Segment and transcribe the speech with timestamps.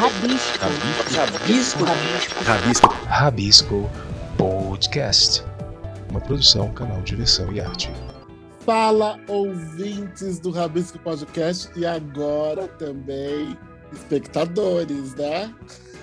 [0.00, 0.58] Rabisco.
[1.14, 1.84] Rabisco.
[1.84, 2.44] Rabisco.
[2.44, 2.88] Rabisco.
[3.04, 3.90] Rabisco
[4.38, 5.44] Podcast.
[6.08, 7.90] Uma produção, canal Diversão e Arte.
[8.60, 13.54] Fala, ouvintes do Rabisco Podcast e agora também
[13.92, 15.54] espectadores, né?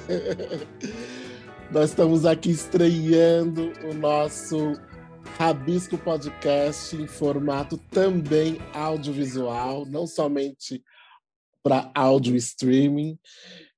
[1.74, 4.80] Nós estamos aqui estreando o nosso
[5.40, 10.84] Rabisco Podcast em formato também audiovisual, não somente
[11.64, 13.18] para áudio streaming.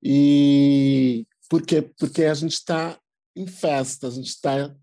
[0.02, 1.82] E por quê?
[1.82, 3.00] Porque a gente está
[3.36, 4.74] em festa, a gente está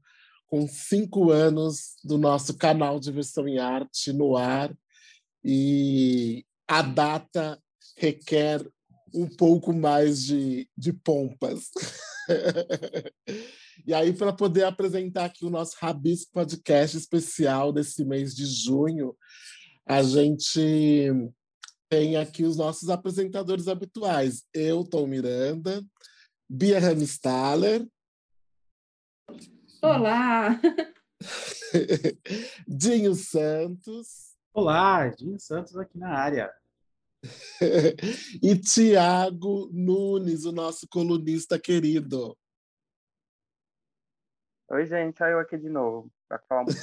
[0.46, 4.76] com cinco anos do nosso canal Diversão em Arte no ar
[5.44, 7.60] e a data
[7.96, 8.66] requer
[9.14, 11.70] um pouco mais de, de pompas.
[13.86, 19.16] e aí, para poder apresentar aqui o nosso Rabisco Podcast especial desse mês de junho,
[19.86, 21.10] a gente
[21.88, 24.44] tem aqui os nossos apresentadores habituais.
[24.52, 25.84] Eu, Tom Miranda,
[26.48, 27.86] Bia Ramstaller.
[29.82, 30.60] Olá!
[32.66, 34.36] Dinho Santos.
[34.52, 36.52] Olá, Dinho Santos aqui na área.
[38.42, 42.36] e Tiago Nunes, o nosso colunista querido.
[44.68, 46.80] Oi, gente, olha eu aqui de novo para falar um pouco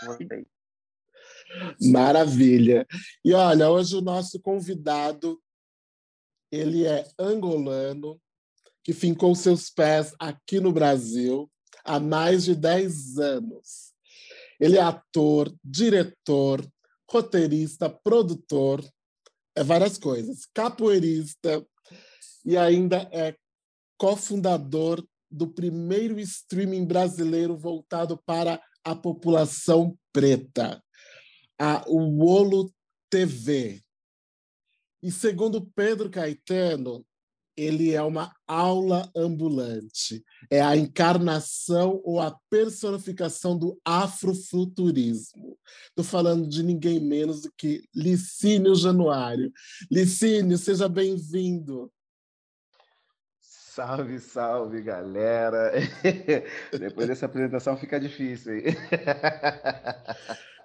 [0.00, 0.57] com vocês.
[1.80, 2.86] Maravilha.
[3.24, 5.40] E olha, hoje o nosso convidado,
[6.50, 8.20] ele é angolano,
[8.82, 11.50] que fincou seus pés aqui no Brasil
[11.84, 13.92] há mais de 10 anos.
[14.60, 16.66] Ele é ator, diretor,
[17.10, 18.84] roteirista, produtor,
[19.54, 21.64] é várias coisas, capoeirista
[22.44, 23.34] e ainda é
[23.98, 30.82] cofundador do primeiro streaming brasileiro voltado para a população preta
[31.58, 32.72] a Uolo
[33.10, 33.82] TV.
[35.02, 37.04] E segundo Pedro Caetano,
[37.58, 40.24] ele é uma aula ambulante.
[40.48, 45.58] É a encarnação ou a personificação do afrofuturismo.
[45.88, 49.52] Estou falando de ninguém menos do que Licínio Januário.
[49.90, 51.90] Licínio, seja bem-vindo.
[53.40, 55.72] Salve, salve, galera.
[56.78, 58.52] Depois dessa apresentação fica difícil?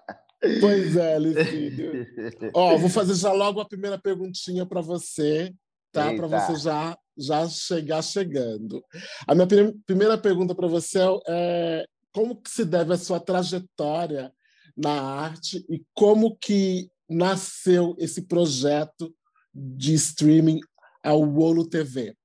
[0.60, 2.06] Pois é, Licínio.
[2.54, 5.54] Ó, vou fazer já logo a primeira perguntinha para você,
[5.92, 6.14] tá?
[6.14, 8.84] Para você já já chegar chegando.
[9.28, 14.34] A minha prim primeira pergunta para você é como que se deve a sua trajetória
[14.76, 19.14] na arte e como que nasceu esse projeto
[19.54, 20.60] de streaming
[21.04, 22.16] ao Wolo TV?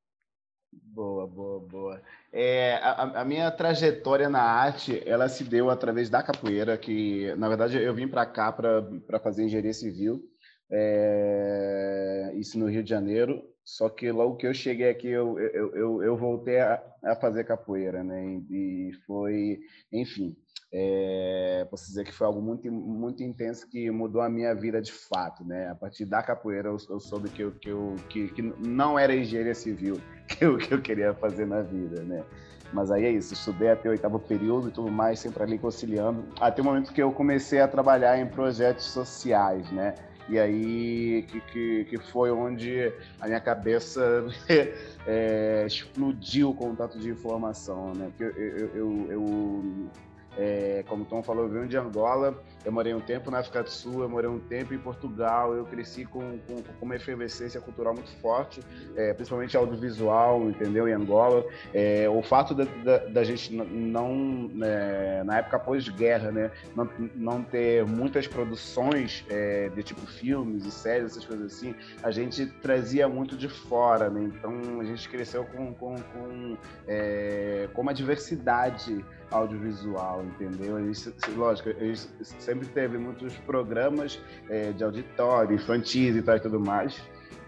[0.72, 2.02] Boa, boa, boa.
[2.40, 7.48] É, a, a, minha trajetória na arte, ela se deu através da capoeira, que, na
[7.48, 10.22] verdade, eu vim para cá para fazer engenharia civil,
[10.70, 15.74] é, isso no Rio de Janeiro, só que logo que eu cheguei aqui, eu, eu,
[15.74, 18.40] eu, eu voltei a, a, fazer capoeira, né?
[18.48, 19.58] E, foi,
[19.92, 20.36] enfim,
[20.72, 24.92] é, posso dizer que foi algo muito, muito intenso que mudou a minha vida de
[24.92, 25.68] fato, né?
[25.70, 29.14] A partir da capoeira, eu, eu soube que, eu, que, eu, que, que não era
[29.14, 29.94] engenharia civil
[30.28, 32.22] que eu, que eu queria fazer na vida, né?
[32.70, 36.22] Mas aí é isso, estudei até o oitavo período e tudo mais, sempre ali conciliando,
[36.38, 39.94] até o momento que eu comecei a trabalhar em projetos sociais, né?
[40.28, 44.26] E aí que, que, que foi onde a minha cabeça
[45.06, 48.10] é, explodiu o contato de informação, né?
[48.14, 49.90] Porque eu, eu, eu, eu
[50.38, 53.62] é, como o Tom falou, eu venho de Angola, eu morei um tempo na África
[53.62, 57.58] do Sul, eu morei um tempo em Portugal, eu cresci com, com, com uma efervescência
[57.62, 58.60] cultural muito forte,
[58.94, 60.86] é, principalmente audiovisual, entendeu?
[60.86, 61.46] Em Angola.
[61.72, 67.42] É, o fato da, da, da gente não, é, na época pós-guerra, né, não, não
[67.42, 73.08] ter muitas produções é, de tipo filmes e séries, essas coisas assim, a gente trazia
[73.08, 74.24] muito de fora, né?
[74.24, 80.90] Então a gente cresceu com, com, com, é, com uma diversidade audiovisual, entendeu?
[80.90, 82.08] Isso, lógico, isso
[82.38, 87.00] sempre teve muitos programas é, de auditório, infantis e tal e tudo mais.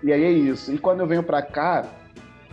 [0.03, 0.73] E aí é isso.
[0.73, 1.85] E quando eu venho para cá,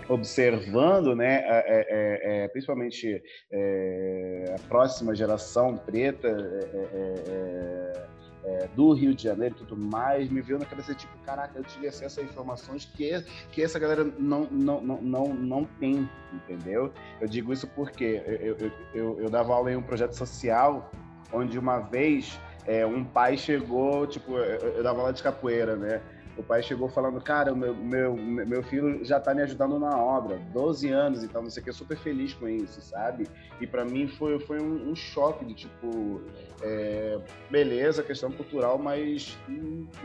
[0.09, 3.21] observando, né, é, é, é, principalmente
[3.51, 8.07] é, a próxima geração preta, é,
[8.47, 11.63] é, do Rio de Janeiro e tudo mais, me veio na cabeça tipo, caraca, eu
[11.63, 13.21] tive acesso a informações que,
[13.51, 16.93] que essa galera não, não, não, não, não tem, entendeu?
[17.19, 20.89] Eu digo isso porque eu, eu, eu, eu dava aula em um projeto social
[21.33, 26.01] onde uma vez é, um pai chegou, tipo, eu, eu dava aula de capoeira, né?
[26.37, 30.39] o pai chegou falando, cara, meu, meu, meu filho já tá me ajudando na obra,
[30.53, 33.27] 12 anos e tal, não sei o que, super feliz com isso, sabe?
[33.59, 36.21] E para mim foi, foi um, um, choque de tipo,
[36.61, 37.19] é,
[37.49, 39.37] beleza, questão cultural, mas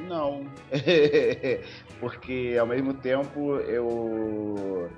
[0.08, 0.46] não.
[2.00, 4.90] Porque ao mesmo tempo eu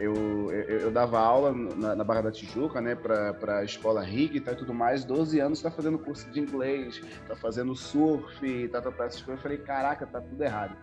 [0.00, 4.72] eu dava aula na, na Barra da Tijuca, né, para a escola RIG e tudo
[4.72, 5.04] mais.
[5.04, 9.38] 12 anos está fazendo curso de inglês, está fazendo surf, tá, tá, tá, essas coisas.
[9.38, 10.76] Eu falei, caraca, tá tudo errado.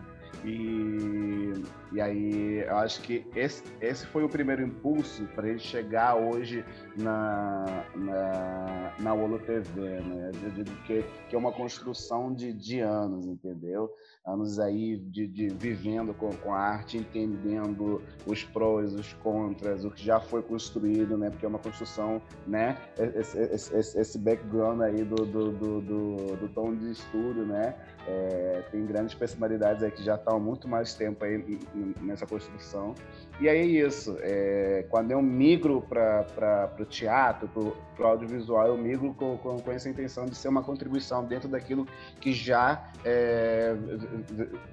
[0.44, 1.52] E,
[1.92, 6.64] e aí eu acho que esse, esse foi o primeiro impulso para ele chegar hoje
[6.96, 10.30] na, na, na Olo TV, né?
[10.32, 13.90] De, de, que, que é uma construção de, de anos, entendeu?
[14.24, 19.90] Anos aí de, de vivendo com, com a arte, entendendo os prós, os contras, o
[19.90, 21.30] que já foi construído, né?
[21.30, 22.78] Porque é uma construção, né?
[22.96, 27.74] Esse, esse, esse background aí do, do, do, do, do tom de estudo, né?
[28.10, 31.58] É, tem grandes personalidades aí que já estão há muito mais tempo aí
[32.00, 32.94] nessa construção.
[33.38, 34.16] E aí é isso.
[34.20, 39.72] É, quando eu migro para o teatro, para o audiovisual, eu migro com, com, com,
[39.72, 41.86] essa intenção de ser uma contribuição dentro daquilo
[42.18, 43.74] que já é,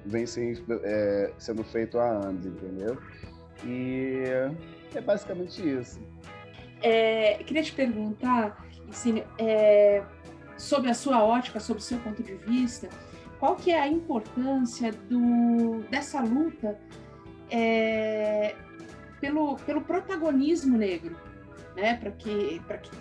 [0.05, 0.23] vem
[0.83, 2.97] é, sendo feito há anos, entendeu?
[3.65, 4.23] E
[4.95, 5.99] é basicamente isso.
[6.81, 8.65] É, queria te perguntar,
[9.37, 10.03] é,
[10.57, 12.89] sobre a sua ótica, sobre o seu ponto de vista,
[13.39, 16.79] qual que é a importância do, dessa luta
[17.49, 18.55] é,
[19.19, 21.15] pelo, pelo protagonismo negro,
[21.75, 21.95] né?
[21.97, 22.91] para que, que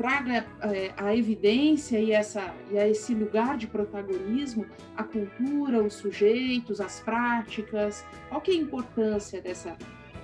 [0.00, 4.66] traga é, a evidência e, essa, e a esse lugar de protagonismo
[4.96, 8.04] a cultura, os sujeitos, as práticas.
[8.28, 9.76] Qual que é a importância dessa,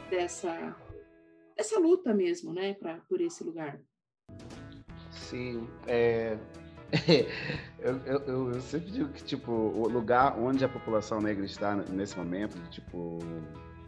[0.08, 0.74] dessa,
[1.54, 2.72] dessa luta mesmo né?
[2.72, 3.78] Pra, por esse lugar?
[5.10, 6.38] Sim, é,
[7.80, 12.16] eu, eu, eu, sempre digo que, tipo, o lugar onde a população negra está nesse
[12.16, 13.18] momento, tipo,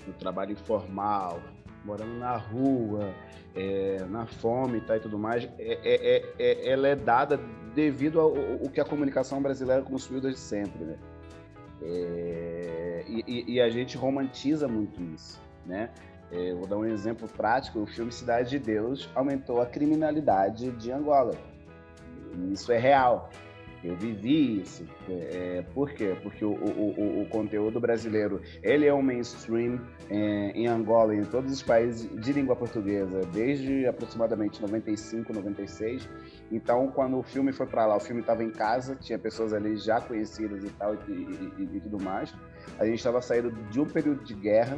[0.06, 1.40] no trabalho informal,
[1.84, 3.14] morando na rua,
[3.54, 7.38] é, na fome tá, e tudo mais, é, é, é, ela é dada
[7.74, 10.96] devido ao, ao, que a comunicação brasileira construiu desde sempre, né?
[13.06, 15.90] E, e, a gente romantiza muito isso, né?
[16.58, 21.36] vou dar um exemplo prático, o filme Cidade de Deus aumentou a criminalidade de Angola
[22.52, 23.30] isso é real.
[23.82, 24.84] Eu vivi isso.
[25.08, 26.16] É, por quê?
[26.22, 29.80] Porque o, o, o, conteúdo brasileiro ele é um mainstream
[30.10, 36.08] é, em Angola e em todos os países de língua portuguesa desde aproximadamente 95, 96.
[36.50, 39.76] Então, quando o filme foi para lá, o filme estava em casa, tinha pessoas ali
[39.76, 42.34] já conhecidas e tal e, e, e tudo mais.
[42.80, 44.76] A gente estava saindo de um período de guerra,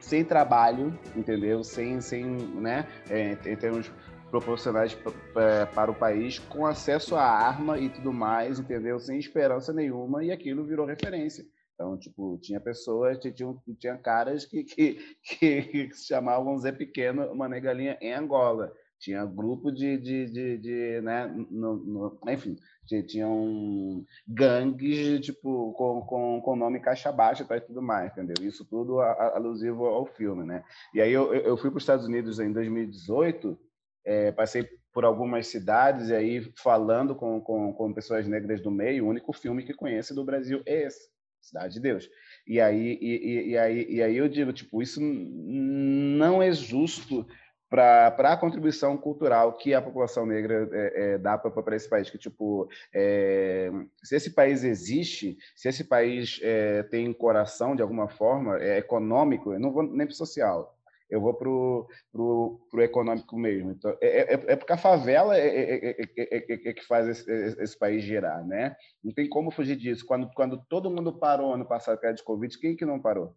[0.00, 1.62] sem trabalho, entendeu?
[1.62, 2.86] Sem, sem, né?
[3.08, 3.92] É, em termos
[4.30, 4.96] proporcionais
[5.74, 8.98] para o país com acesso à arma e tudo mais, entendeu?
[8.98, 11.44] Sem esperança nenhuma e aquilo virou referência.
[11.74, 17.48] Então, tipo, tinha pessoas, tinha, tinha caras que, que, que, se chamavam Zé Pequeno, uma
[17.48, 18.72] negalinha em Angola.
[18.98, 22.56] Tinha grupo de, de, de, de né, no, no, enfim,
[23.06, 28.34] tinham gangues, tipo, com, com, com nome caixa baixa e tudo mais, entendeu?
[28.44, 30.64] Isso tudo alusivo ao filme, né?
[30.92, 33.56] E aí eu, eu fui para os Estados Unidos em 2018
[34.08, 39.04] é, passei por algumas cidades e aí falando com, com, com, pessoas negras do meio,
[39.04, 41.10] o único filme que conhece do Brasil é esse,
[41.42, 42.08] Cidade de Deus.
[42.46, 47.26] E aí, e, e, aí, e aí eu digo, tipo, isso não é justo
[47.68, 52.08] para a contribuição cultural que a população negra é, é, dá para esse país.
[52.08, 53.70] Que, tipo, é,
[54.02, 59.52] se esse país existe, se esse país é, tem coração de alguma forma, é econômico,
[59.52, 60.77] eu não vou nem para social,
[61.10, 63.72] eu vou para o econômico mesmo.
[63.72, 67.30] Então, é, é, é, porque a favela é, é, é, é que faz esse,
[67.62, 68.76] esse, país girar, né?
[69.02, 70.04] Não tem como fugir disso.
[70.06, 73.34] Quando, quando todo mundo parou ano passado com de Covid, quem que não parou?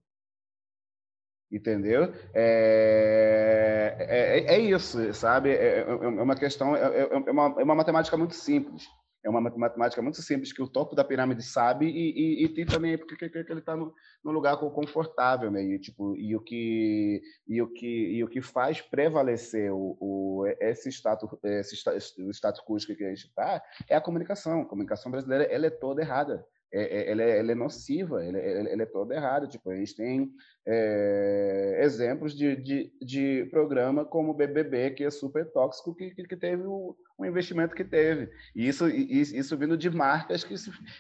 [1.52, 2.14] Entendeu?
[2.34, 5.52] É, é, é isso, sabe?
[5.52, 8.88] É, uma questão, é, uma, é uma matemática muito simples
[9.24, 12.66] é uma matemática muito simples que o topo da pirâmide sabe e, e, e tem
[12.66, 15.64] também porque que, que ele está no, no, lugar confortável, né?
[15.64, 20.46] E, tipo, e o que e o que e o que faz prevalecer o, o
[20.60, 21.76] esse status esse
[22.34, 24.62] status quo que a gente está é a comunicação.
[24.62, 26.46] A comunicação brasileira ela é toda errada.
[26.74, 29.46] É, é, ela, é, ela é nociva, ela, ela, é toda errada.
[29.46, 30.32] Tipo, a gente tem
[30.66, 36.38] é, exemplos de, de, de, programa como o BBB, que é super tóxico, que, que
[36.38, 38.32] teve o, investimento que teve.
[38.56, 40.56] E isso, isso vindo de marcas que,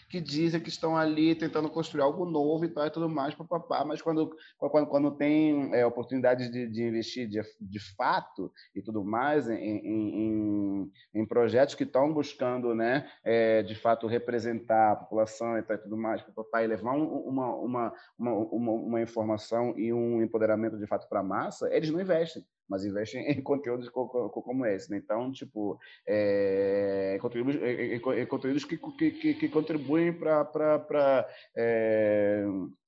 [0.09, 3.83] que dizem que estão ali tentando construir algo novo e tal e tudo mais, papapá,
[3.85, 9.03] mas quando, quando, quando tem é, oportunidade de, de investir de, de fato e tudo
[9.03, 15.57] mais em, em, em projetos que estão buscando, né, é, de fato, representar a população
[15.57, 19.93] e tal e tudo mais, papapá, e levar uma, uma, uma, uma, uma informação e
[19.93, 24.65] um empoderamento de fato para a massa, eles não investem, mas investem em conteúdos como
[24.65, 24.89] esse.
[24.89, 24.97] Né?
[24.97, 25.77] Então, tipo,
[26.07, 32.45] é, conteúdos, é, é, conteúdos que, que, que contribuem para, é,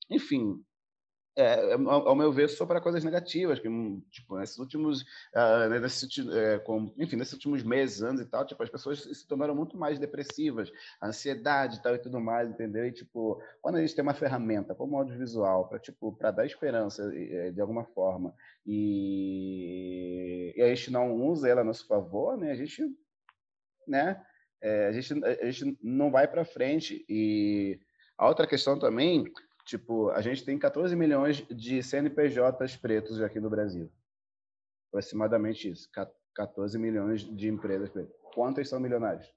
[0.09, 0.63] enfim,
[1.35, 5.01] é, ao, ao meu ver, só para coisas negativas, que, hum, tipo, nesses últimos,
[5.33, 9.27] uh, nesse, é, com, enfim, nesses últimos meses, anos e tal, tipo, as pessoas se
[9.27, 10.71] tornaram muito mais depressivas,
[11.01, 12.85] ansiedade e tal e tudo mais, entendeu?
[12.85, 17.09] E, tipo, quando a gente tem uma ferramenta como audiovisual para, tipo, para dar esperança
[17.51, 18.33] de alguma forma
[18.65, 22.51] e, e a gente não usa ela a nosso favor, né?
[22.51, 22.83] A gente,
[23.87, 24.23] né?
[24.61, 27.79] É, a gente, a gente não vai para frente e
[28.17, 29.25] a outra questão também
[29.65, 33.89] Tipo, a gente tem 14 milhões de CNPJs pretos aqui no Brasil.
[34.89, 35.89] Aproximadamente isso.
[36.35, 38.13] 14 milhões de empresas pretas.
[38.33, 39.31] Quantas são milionários?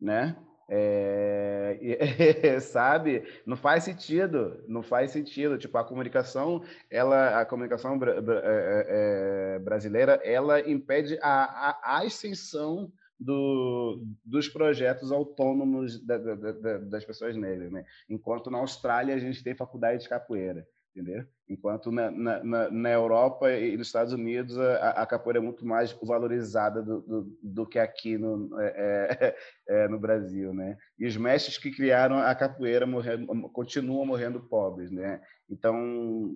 [0.00, 0.36] Né?
[0.68, 1.78] É,
[2.60, 3.24] sabe?
[3.46, 5.58] Não faz sentido, não faz sentido.
[5.58, 11.80] Tipo, a comunicação, ela, a comunicação bra, bra, é, é, brasileira, ela impede a, a,
[11.84, 12.92] a ascensão
[13.22, 17.84] do, dos projetos autônomos da, da, da, das pessoas negras, né?
[18.08, 21.24] Enquanto na Austrália a gente tem faculdade de capoeira, entendeu?
[21.48, 25.92] Enquanto na, na, na Europa e nos Estados Unidos a, a capoeira é muito mais
[26.02, 29.36] valorizada do, do, do que aqui no, é, é,
[29.84, 30.76] é, no Brasil, né?
[30.98, 35.20] E os mestres que criaram a capoeira morrendo, continuam morrendo pobres, né?
[35.48, 36.34] Então,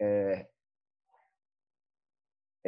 [0.00, 0.46] é,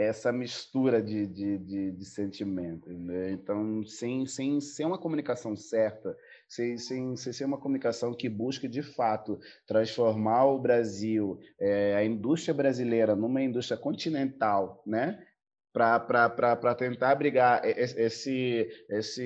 [0.01, 2.97] essa mistura de, de, de, de sentimentos.
[2.99, 3.33] Né?
[3.33, 6.17] Então, sem, sem, sem uma comunicação certa,
[6.49, 12.05] sem, sem, sem ser uma comunicação que busque, de fato, transformar o Brasil, é, a
[12.05, 15.25] indústria brasileira, numa indústria continental, né?
[15.73, 19.25] para tentar abrigar esse, esse,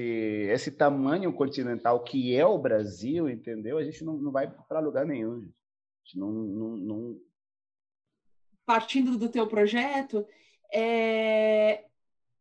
[0.50, 3.78] esse tamanho continental que é o Brasil, entendeu?
[3.78, 5.36] A gente não, não vai para lugar nenhum.
[5.38, 7.20] A gente não, não, não...
[8.66, 10.26] Partindo do teu projeto,
[10.74, 11.84] é,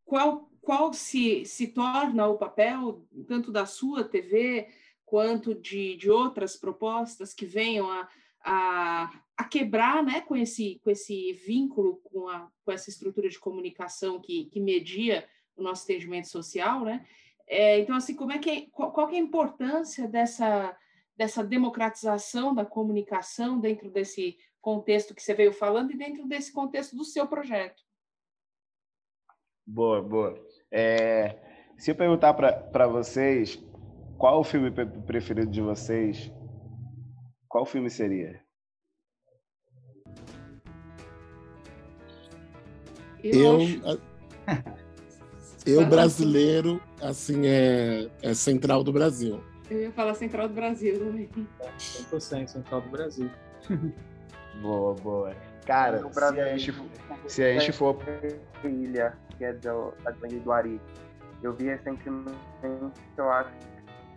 [0.03, 4.67] qual, qual se, se torna o papel, tanto da sua TV,
[5.05, 8.09] quanto de, de outras propostas que venham a,
[8.43, 13.37] a, a quebrar né, com, esse, com esse vínculo, com, a, com essa estrutura de
[13.37, 17.05] comunicação que, que media o nosso atendimento social, né?
[17.45, 20.75] É, então, assim, como é que é, qual, qual é a importância dessa,
[21.15, 26.95] dessa democratização da comunicação dentro desse contexto que você veio falando e dentro desse contexto
[26.95, 27.82] do seu projeto?
[29.65, 30.35] Boa, boa.
[30.71, 31.37] É,
[31.77, 33.61] se eu perguntar para vocês
[34.17, 36.31] qual o filme preferido de vocês,
[37.47, 38.41] qual filme seria?
[43.23, 44.01] Eu, eu,
[45.65, 49.41] eu brasileiro, assim, é, é Central do Brasil.
[49.69, 51.29] Eu ia falar Central do Brasil também.
[51.77, 53.31] 100% Central do Brasil.
[54.61, 55.52] boa, boa.
[55.65, 56.91] Cara, se a gente,
[57.27, 57.97] se a gente for...
[58.63, 60.81] Ilha que é do, gangue do Ari.
[61.41, 62.37] Eu vi recentemente,
[63.17, 63.51] eu acho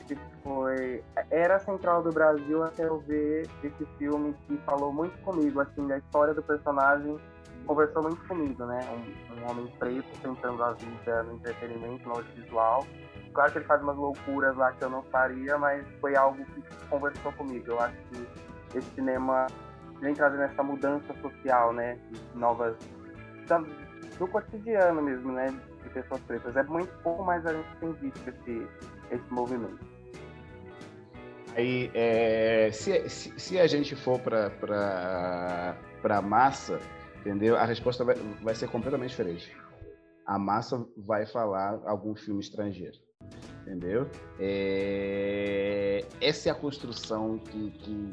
[0.06, 1.02] que foi.
[1.30, 5.86] Era a Central do Brasil até eu ver esse filme que falou muito comigo, assim,
[5.88, 7.18] da história do personagem
[7.66, 8.78] conversou muito comigo, né?
[8.92, 12.86] Um, um homem preto tentando a vida no entretenimento, no audiovisual.
[13.34, 16.62] Claro que ele faz umas loucuras lá que eu não faria, mas foi algo que
[16.88, 17.72] conversou comigo.
[17.72, 19.48] Eu acho que esse cinema
[20.00, 21.98] vem trazendo essa mudança social, né?
[22.34, 22.76] Novas
[24.18, 25.54] do cotidiano mesmo, né?
[25.82, 26.56] De pessoas pretas.
[26.56, 28.68] É muito pouco, mas a gente tem visto esse,
[29.10, 29.78] esse movimento.
[31.54, 36.78] Aí, é, se, se, se, a gente for para a massa,
[37.20, 37.56] entendeu?
[37.56, 39.56] A resposta vai, vai ser completamente diferente.
[40.26, 43.05] A massa vai falar algum filme estrangeiro
[43.66, 44.08] entendeu?
[44.38, 46.04] É...
[46.20, 48.10] Essa é a construção que, que,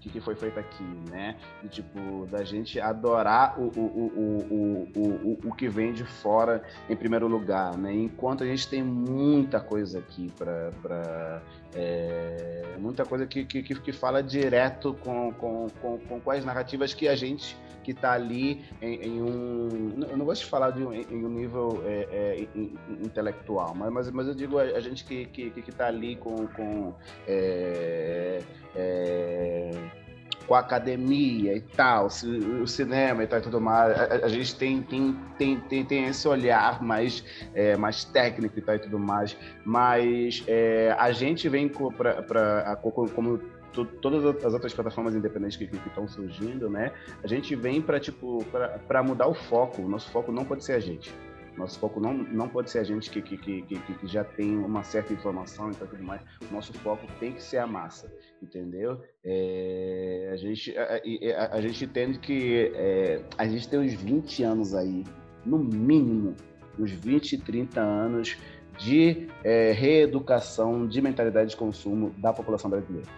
[0.00, 1.36] que, que, foi feita aqui, né?
[1.64, 6.62] E, tipo, da gente adorar o, o, o, o, o, o que vem de fora
[6.88, 7.92] em primeiro lugar, né?
[7.92, 11.42] Enquanto a gente tem muita coisa aqui para...
[11.74, 12.76] É...
[12.78, 17.16] muita coisa que, que, que fala direto com, com, com, com as narrativas que a
[17.16, 20.04] gente que está ali em, em, um.
[20.08, 22.48] Eu não gosto de falar de um, em um nível é, é,
[23.02, 26.46] intelectual, mas, mas, mas eu digo a, a gente que que, que tá ali com.
[26.48, 26.94] com
[27.26, 28.40] é,
[28.74, 29.70] é,
[30.46, 34.56] com a academia e tal, o cinema e tal e tudo mais, a, a gente
[34.56, 37.22] tem, tem, tem, tem, tem esse olhar mais,
[37.54, 42.76] é, mais técnico e tal e tudo mais, mas é, a gente vem para
[43.14, 43.38] como
[44.02, 46.92] todas as outras plataformas independentes que estão surgindo, né?
[47.22, 48.44] A gente vem para tipo
[48.88, 49.82] para mudar o foco.
[49.82, 51.14] O nosso foco não pode ser a gente.
[51.56, 54.82] Nosso foco não, não pode ser a gente que, que, que, que, já tem uma
[54.82, 56.22] certa informação e tudo mais.
[56.50, 59.00] Nosso foco tem que ser a massa, entendeu?
[59.24, 61.00] É, a, gente, a,
[61.36, 65.04] a, a, gente entende que é, a gente tem uns 20 anos aí,
[65.44, 66.34] no mínimo,
[66.78, 68.36] uns 20, 30 anos
[68.78, 73.08] de é, reeducação de mentalidade de consumo da população brasileira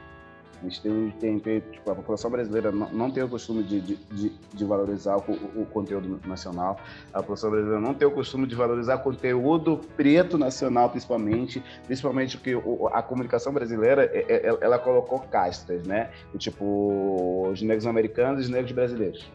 [0.62, 3.80] A gente tem, tem, tem tipo, a população brasileira não, não tem o costume de,
[3.80, 6.78] de, de, valorizar o, o, conteúdo nacional,
[7.12, 12.56] a população brasileira não tem o costume de valorizar conteúdo preto nacional, principalmente, principalmente porque
[12.92, 16.10] a comunicação brasileira, é, é, ela colocou castas, né?
[16.38, 19.26] Tipo, os negros americanos e os negros brasileiros.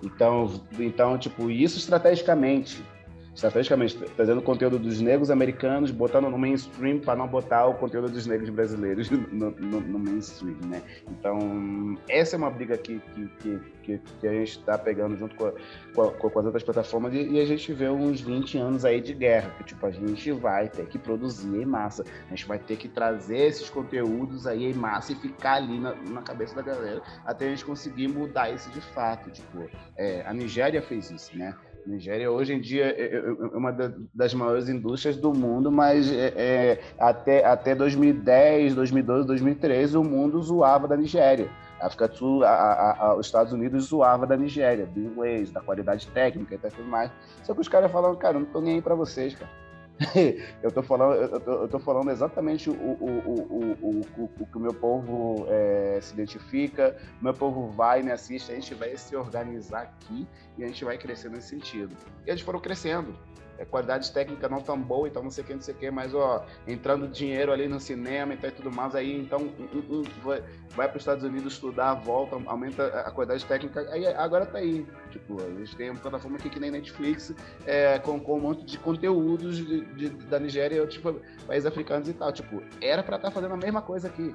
[0.00, 2.84] Então, então, tipo, isso estrategicamente
[3.34, 8.26] estrategicamente trazendo conteúdo dos negros americanos, botando no mainstream para não botar o conteúdo dos
[8.26, 10.82] negros brasileiros no, no, no mainstream, né?
[11.10, 13.00] Então, essa é uma briga que,
[13.40, 15.52] que, que, que a gente está pegando junto com, a,
[15.94, 19.00] com, a, com, as outras plataformas e, e, a gente vê uns 20 anos aí
[19.00, 22.58] de guerra, que tipo, a gente vai ter que produzir em massa, a gente vai
[22.58, 26.62] ter que trazer esses conteúdos aí em massa e ficar ali na, na cabeça da
[26.62, 31.36] galera até a gente conseguir mudar isso de fato, tipo, é, a Nigéria fez isso,
[31.36, 31.54] né?
[31.86, 33.72] Nigéria hoje em dia é, é, é uma
[34.14, 40.40] das maiores indústrias do mundo, mas é, é, até, até 2010, 2012, 2013 o mundo
[40.42, 41.48] zoava da Nigéria.
[41.80, 45.50] A África do Sul, a, a, a, os Estados Unidos zoava da Nigéria, do inglês,
[45.50, 47.10] da qualidade técnica e tudo mais.
[47.42, 49.50] Só que os caras falavam, cara, não tô nem aí para vocês, cara.
[50.62, 54.56] eu tô falando, eu tô, eu tô falando exatamente o, o, o, o, o, que
[54.56, 59.14] o meu povo é, se identifica, meu povo vai, me assiste, a gente vai se
[59.14, 60.26] organizar aqui
[60.58, 61.94] e a gente vai crescer nesse sentido.
[62.26, 63.14] E eles foram crescendo
[63.58, 65.90] é, qualidade técnica não tão boa, então não sei o que, não sei o que,
[65.90, 70.42] mas ó, entrando dinheiro ali no cinema e tudo mais, aí então um, um, vai,
[70.70, 74.86] vai para os Estados Unidos estudar, volta, aumenta a qualidade técnica, aí agora tá aí.
[75.10, 77.34] Tipo, a gente tem uma plataforma aqui que nem Netflix,
[77.66, 82.12] é, com, com um monte de conteúdos de, de, da Nigéria, tipo, países africanos e
[82.12, 82.32] tal.
[82.32, 84.34] Tipo, era para estar tá fazendo a mesma coisa aqui.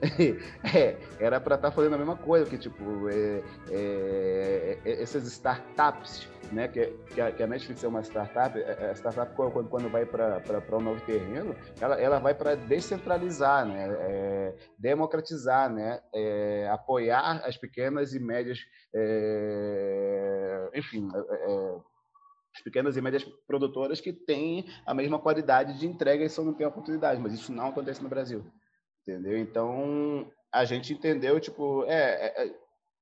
[0.74, 5.26] é, era para estar tá fazendo a mesma coisa, que tipo, é, é, é essas
[5.26, 9.34] startups, né, que, que, a, que, a, Netflix é uma startup, a é, é, startup
[9.34, 16.00] quando, quando vai para um novo terreno, ela, ela vai para descentralizar, né, democratizar, né,
[16.70, 18.58] apoiar as pequenas e médias,
[20.74, 21.08] enfim,
[22.54, 26.54] as pequenas e médias produtoras que têm a mesma qualidade de entrega e só não
[26.54, 28.44] têm oportunidade, mas isso não acontece no Brasil
[29.10, 29.38] entendeu?
[29.38, 32.54] Então, a gente entendeu, tipo, é, é, é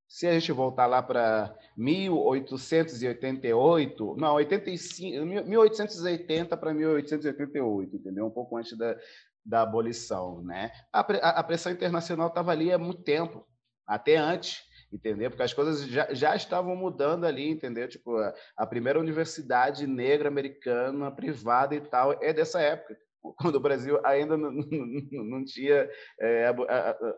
[0.09, 8.25] se a gente voltar lá para 1888, não, 85, 1880 para 1888, entendeu?
[8.27, 8.97] Um pouco antes da,
[9.45, 10.73] da abolição, né?
[10.91, 13.47] A, a pressão internacional estava ali há muito tempo,
[13.87, 15.29] até antes, entendeu?
[15.31, 17.87] Porque as coisas já, já estavam mudando ali, entendeu?
[17.87, 23.61] Tipo, a, a primeira universidade negra americana privada e tal é dessa época quando o
[23.61, 25.89] Brasil ainda não, não, não tinha
[26.21, 26.47] é,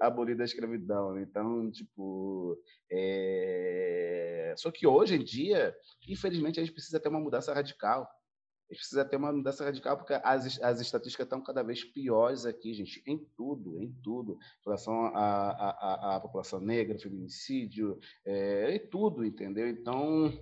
[0.00, 1.18] abolido a escravidão.
[1.18, 2.58] Então, tipo,
[2.90, 4.54] é...
[4.56, 5.74] só que hoje em dia,
[6.08, 8.02] infelizmente, a gente precisa ter uma mudança radical.
[8.02, 12.46] A gente precisa ter uma mudança radical porque as, as estatísticas estão cada vez piores
[12.46, 14.34] aqui, gente, em tudo, em tudo.
[14.34, 19.68] Em relação à, à, à população negra, feminicídio, é, em tudo, entendeu?
[19.68, 20.32] Então,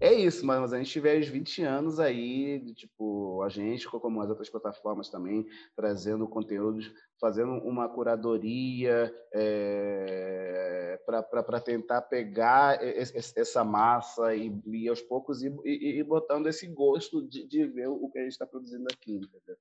[0.00, 4.30] é isso, mas a gente tiver os 20 anos aí, tipo, a gente, como as
[4.30, 14.50] outras plataformas também, trazendo conteúdos, fazendo uma curadoria é, para tentar pegar essa massa e,
[14.66, 18.46] e aos poucos ir, botando esse gosto de, de ver o que a gente está
[18.46, 19.58] produzindo aqui, entendeu?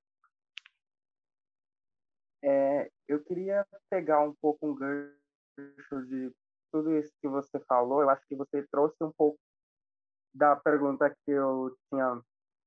[2.41, 6.31] É, eu queria pegar um pouco um gancho de
[6.71, 8.01] tudo isso que você falou.
[8.01, 9.37] Eu acho que você trouxe um pouco
[10.33, 12.21] da pergunta que eu tinha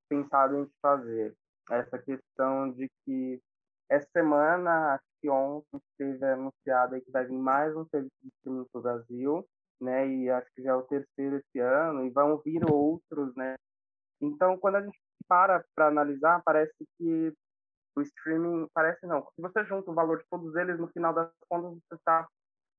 [0.08, 1.34] pensado em fazer.
[1.70, 3.40] Essa questão de que
[3.88, 8.66] essa semana, acho que ontem, teve anunciado que vai vir mais um serviço de streaming
[8.72, 9.48] para o Brasil,
[9.80, 10.08] né?
[10.08, 13.56] E acho que já é o terceiro esse ano, e vão vir outros, né?
[14.20, 14.98] Então, quando a gente
[15.28, 17.32] para para analisar, parece que
[17.96, 21.30] o streaming, parece não, se você junta o valor de todos eles, no final das
[21.48, 22.26] contas, você está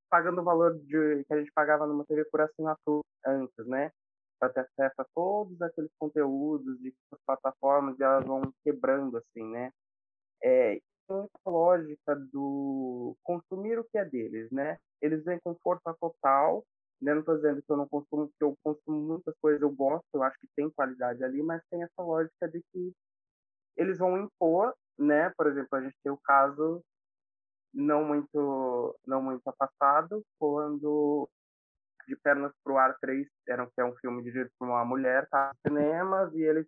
[0.09, 3.91] pagando o valor de, que a gente pagava numa TV por assinatura antes, né?
[4.43, 6.93] Para ter acesso a todos aqueles conteúdos de
[7.25, 9.71] plataformas e elas vão quebrando assim, né?
[10.43, 10.79] É
[11.09, 14.77] muita lógica do consumir o que é deles, né?
[15.01, 16.65] Eles vêm com força total,
[17.01, 17.13] né?
[17.13, 20.23] Não estou dizendo que eu não consumo, porque eu consumo muitas coisas, eu gosto, eu
[20.23, 22.93] acho que tem qualidade ali, mas tem essa lógica de que
[23.77, 25.29] eles vão impor, né?
[25.37, 26.83] Por exemplo, a gente tem o caso
[27.73, 31.27] não muito não muito afastado quando
[32.07, 35.51] de Pernas pro Ar 3, era, que é um filme dirigido por uma mulher, tá
[35.51, 36.67] nos cinemas, e ele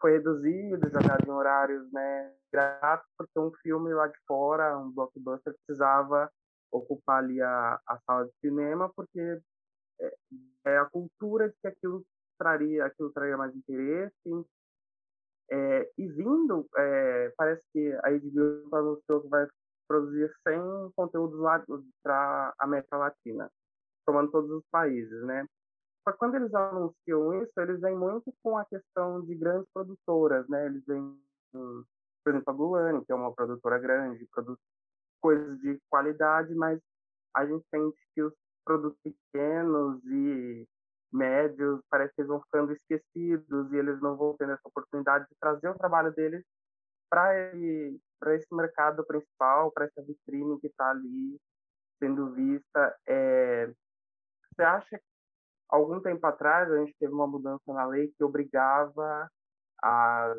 [0.00, 5.54] foi reduzido, jogado em horários né, grátis, porque um filme lá de fora, um blockbuster,
[5.66, 6.30] precisava
[6.72, 9.40] ocupar ali a, a sala de cinema, porque
[10.00, 10.14] é,
[10.66, 12.04] é a cultura de que aquilo
[12.38, 14.46] traria, aquilo traria mais interesse.
[15.52, 19.46] É, e vindo, é, parece que a HBO anunciou que vai
[19.88, 21.40] produzir 100 conteúdos
[22.02, 23.50] para América Latina,
[24.10, 25.46] tomando todos os países, né?
[26.02, 30.48] Só que quando eles anunciam isso, eles vêm muito com a questão de grandes produtoras,
[30.48, 30.66] né?
[30.66, 31.16] Eles vêm,
[31.52, 34.58] por exemplo, a Gulani, que é uma produtora grande, produz
[35.20, 36.80] coisas de qualidade, mas
[37.36, 40.66] a gente sente que os produtos pequenos e
[41.12, 45.36] médios parece que eles vão ficando esquecidos e eles não vão tendo essa oportunidade de
[45.38, 46.42] trazer o trabalho deles
[47.08, 51.38] para esse mercado principal, para essa vitrine que está ali
[52.00, 52.96] sendo vista.
[53.06, 53.72] É,
[54.52, 55.04] você acha que
[55.68, 59.30] algum tempo atrás a gente teve uma mudança na lei que obrigava
[59.82, 60.34] a,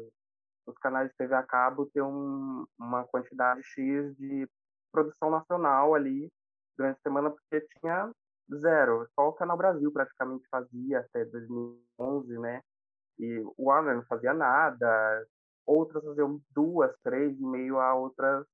[0.65, 4.47] os canais de TV a cabo ter um, uma quantidade X de
[4.91, 6.29] produção nacional ali
[6.77, 8.11] durante a semana, porque tinha
[8.53, 9.07] zero.
[9.15, 12.61] Só o Canal Brasil praticamente fazia até 2011, né?
[13.19, 15.25] E o Warner não fazia nada,
[15.65, 18.45] outras faziam duas, três, e meio a outras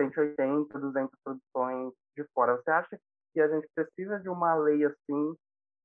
[0.00, 2.56] 180, 200 produções de fora.
[2.56, 3.00] Você acha
[3.36, 5.36] que a gente precisa de uma lei assim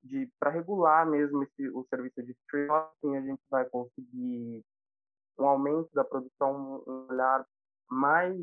[0.02, 4.64] de para regular mesmo esse, o serviço de streaming, assim a gente vai conseguir
[5.38, 7.46] um aumento da produção, um olhar
[7.90, 8.40] mais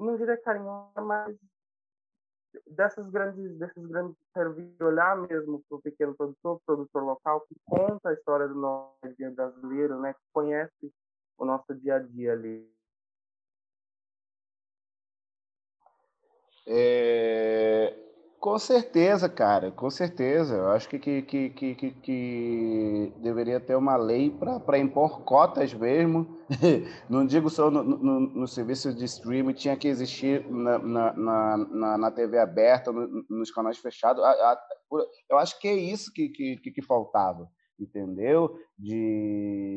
[0.00, 1.36] não diria carinhoso, mas
[2.66, 8.08] dessas grandes, desses grandes serviços, olhar mesmo para o pequeno produtor, produtor local, que conta
[8.08, 10.94] a história do nosso dia brasileiro, né, que conhece
[11.36, 12.77] o nosso dia a dia ali.
[16.70, 17.94] É,
[18.38, 20.54] com certeza, cara, com certeza.
[20.54, 26.38] Eu acho que, que, que, que, que deveria ter uma lei para impor cotas mesmo.
[27.08, 31.98] Não digo só no, no, no, serviço de streaming, tinha que existir na, na, na,
[31.98, 34.22] na TV aberta, no, nos canais fechados.
[35.28, 38.58] Eu acho que é isso que, que, que faltava entendeu?
[38.78, 39.68] De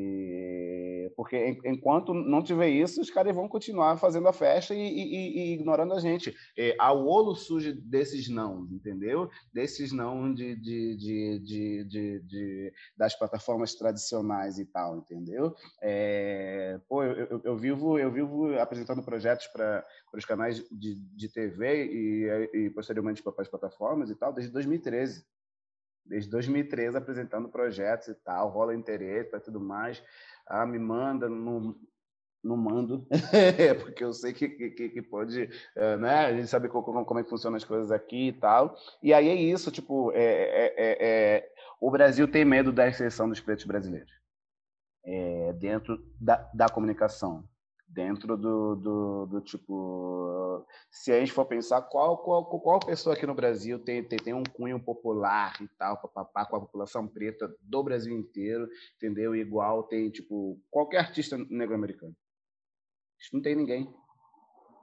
[1.15, 5.53] porque enquanto não tiver isso, os caras vão continuar fazendo a festa e, e, e
[5.53, 6.35] ignorando a gente.
[6.57, 9.29] É, a olo surge desses não, entendeu?
[9.53, 15.55] Desses não de, de, de, de, das plataformas tradicionais e tal, entendeu?
[15.81, 21.29] É, pô, eu, eu, eu, vivo eu vivo apresentando projetos para os canais de, de
[21.29, 25.23] TV e, e posteriormente para as plataformas e tal desde 2013
[26.11, 30.03] desde 2013 apresentando projetos e tal, rola interesse e tudo mais.
[30.45, 31.73] Ah, me manda, não,
[32.43, 33.07] não mando,
[33.81, 36.25] porque eu sei que, que, que pode, eh, né?
[36.25, 38.75] A gente sabe como, como é que funcionam as coisas aqui e tal.
[39.01, 43.29] E aí é isso, tipo, é, é, é, é o Brasil tem medo da exceção
[43.29, 44.11] dos pretos brasileiros
[45.05, 47.47] é, dentro da, da comunicação
[47.93, 53.25] dentro do, do, do, tipo se a gente for pensar qual qual, qual pessoa aqui
[53.25, 57.53] no Brasil tem, tem, tem um cunho popular e tal papapá, com a população preta
[57.61, 59.35] do Brasil inteiro entendeu?
[59.35, 62.15] Igual tem tipo qualquer artista negro-americano
[63.31, 63.93] não tem ninguém.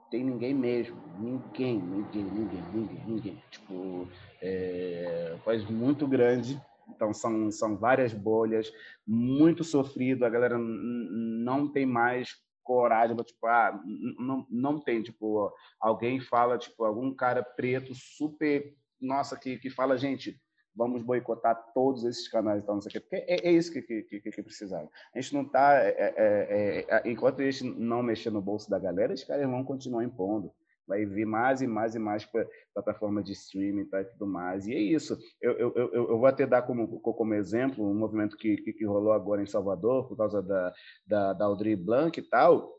[0.09, 0.97] Tem ninguém mesmo.
[1.19, 3.43] Ninguém ninguém ninguém ninguém ninguém.
[3.51, 4.07] Tipo
[4.41, 6.61] é, faz muito grande.
[6.95, 8.73] Então, são, são várias bolhas,
[9.05, 12.29] muito sofrido, a galera não tem mais
[12.69, 13.81] coragem, tipo, ah,
[14.19, 19.97] não, não tem, tipo, alguém fala, tipo, algum cara preto super, nossa, que, que fala,
[19.97, 20.39] gente,
[20.75, 23.81] vamos boicotar todos esses canais, então, não sei o quê, porque é, é isso que,
[23.81, 24.87] que, que, que precisava.
[25.15, 28.69] A gente não está, é, é, é, é, enquanto a gente não mexer no bolso
[28.69, 30.53] da galera, os caras vão continuar impondo
[30.89, 34.67] vai vir mais e mais e mais para plataformas de streaming tá, e tudo mais.
[34.67, 35.15] E é isso.
[35.39, 38.85] Eu, eu, eu, eu vou até dar como, como exemplo um movimento que, que, que
[38.85, 40.73] rolou agora em Salvador, por causa da,
[41.05, 42.75] da, da Audrey Blanc e tal,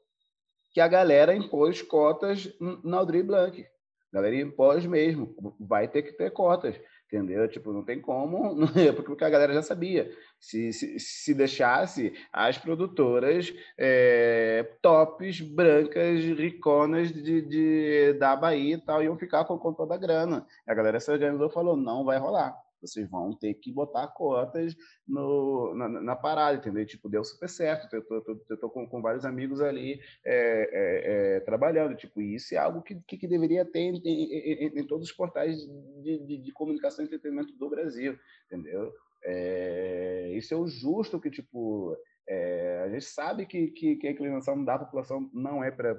[0.72, 2.52] que a galera impôs cotas
[2.84, 3.64] na Audrey Blanc.
[4.12, 6.74] A galera impôs mesmo, vai ter que ter cotas
[7.12, 7.48] entendeu?
[7.48, 8.54] Tipo, não tem como,
[9.04, 10.10] porque a galera já sabia.
[10.38, 18.80] Se, se, se deixasse, as produtoras é, tops, brancas, riconas de, de, da Bahia e
[18.80, 20.46] tal, iam ficar com, com toda a grana.
[20.66, 24.74] A galera se organizou e falou, não vai rolar vocês vão ter que botar cotas
[25.06, 26.86] no, na, na parada, entendeu?
[26.86, 27.94] Tipo, deu super certo.
[27.94, 31.96] Eu tô, tô, tô com, com, vários amigos ali é, é, é, trabalhando.
[31.96, 35.14] Tipo, isso é algo que, que, que deveria ter em, em, em, em, todos os
[35.14, 35.58] portais
[36.02, 38.92] de, de, de, comunicação e entretenimento do Brasil, entendeu?
[39.24, 41.96] É, isso é o justo que, tipo,
[42.28, 45.94] é, a gente sabe que, que, que, a inclinação da população não é para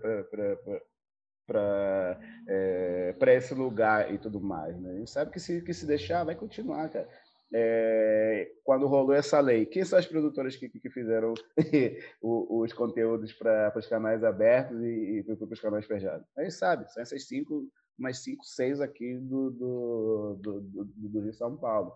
[1.45, 4.79] para é, esse lugar e tudo mais.
[4.79, 4.91] Né?
[4.91, 7.07] A gente sabe que se, que se deixar, vai continuar, cara.
[7.53, 11.33] É, quando rolou essa lei, quem são as produtoras que, que fizeram
[12.21, 16.25] os conteúdos para os canais abertos e, e para os canais fechados?
[16.37, 21.21] A gente sabe, são essas cinco, mais cinco, seis aqui do, do, do, do, do
[21.21, 21.93] Rio São Paulo.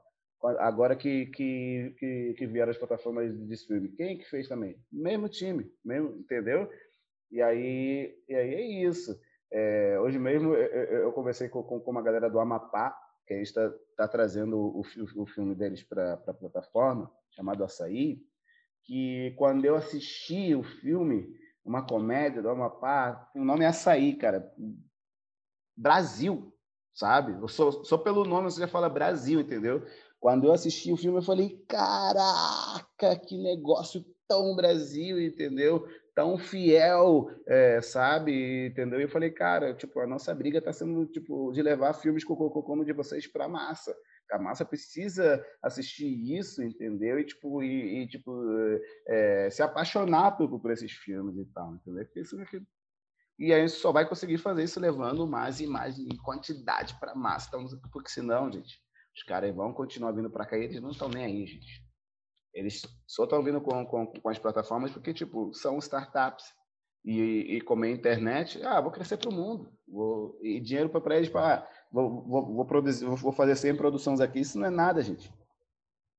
[0.59, 4.77] Agora que, que, que, que vieram as plataformas de streaming, quem que fez também?
[4.91, 6.69] Mesmo time, mesmo, entendeu?
[7.31, 9.17] E aí, e aí é isso.
[9.57, 12.93] É, hoje mesmo eu, eu conversei com, com, uma galera do Amapá,
[13.25, 14.81] que está tá trazendo o,
[15.15, 18.21] o filme deles para a plataforma, chamado Açaí,
[18.83, 24.53] que quando eu assisti o filme, uma comédia do Amapá, o nome é Açaí, cara.
[25.73, 26.53] Brasil,
[26.93, 27.33] sabe?
[27.47, 29.85] Só pelo nome você já fala Brasil, entendeu?
[30.19, 35.87] Quando eu assisti o filme, eu falei, caraca, que negócio tão Brasil, entendeu?
[36.15, 38.67] Tão fiel, é, sabe?
[38.67, 38.99] Entendeu?
[38.99, 42.85] E eu falei, cara, tipo, a nossa briga está sendo, tipo, de levar filmes como
[42.85, 43.93] de vocês para massa
[44.31, 47.19] a massa precisa assistir isso, entendeu?
[47.19, 48.31] E tipo, e, e tipo
[49.07, 52.07] é, se apaixonar por, por esses filmes e tal, entendeu?
[52.15, 52.35] Isso,
[53.37, 57.47] e aí só vai conseguir fazer isso levando mais e mais em quantidade para massa,
[57.49, 58.79] então, porque senão, gente,
[59.13, 61.84] os caras vão continuar vindo para cá e eles não estão nem aí, gente.
[62.55, 66.45] Eles só estão vindo com, com, com as plataformas porque, tipo, são startups.
[67.03, 69.71] E, e como é internet, ah, vou crescer para o mundo.
[69.87, 74.39] Vou, e dinheiro para eles, para vou, vou, vou, produzir, vou fazer 100 produções aqui,
[74.39, 75.31] isso não é nada, gente.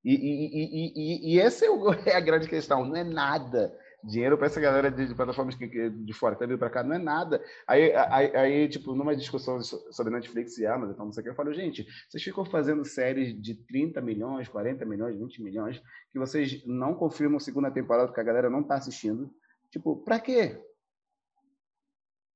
[0.05, 1.69] E, e, e, e essa é,
[2.07, 3.77] é, a grande questão, não é nada.
[4.05, 6.71] Dinheiro para essa galera de, de plataformas que, que, de fora que tá vindo para
[6.71, 7.43] cá não é nada.
[7.67, 11.31] Aí, aí, aí, tipo, numa discussão sobre Netflix e Amazon, então, não sei o que,
[11.31, 15.83] eu falo, gente, vocês ficam fazendo séries de 30 milhões, 40 milhões, 20 milhões,
[16.13, 19.31] que vocês não confirmam segunda temporada porque a galera não está assistindo.
[19.71, 20.63] Tipo, para quê?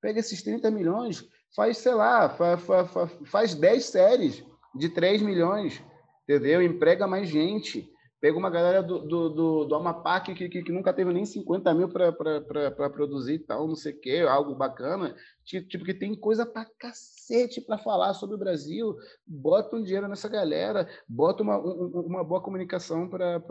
[0.00, 4.44] Pega esses 30 milhões, faz, sei lá, faz, faz, faz 10 séries
[4.74, 5.82] de 3 milhões,
[6.24, 6.62] entendeu?
[6.62, 7.88] Emprega mais gente.
[8.20, 11.72] Pega uma galera do, do, do, do Amapá que, que, que nunca teve nem 50
[11.72, 15.16] mil para produzir tal, não sei o quê, algo bacana.
[15.44, 18.94] Tipo, que tem coisa para cacete para falar sobre o Brasil.
[19.26, 23.42] Bota um dinheiro nessa galera, bota uma, uma boa comunicação para.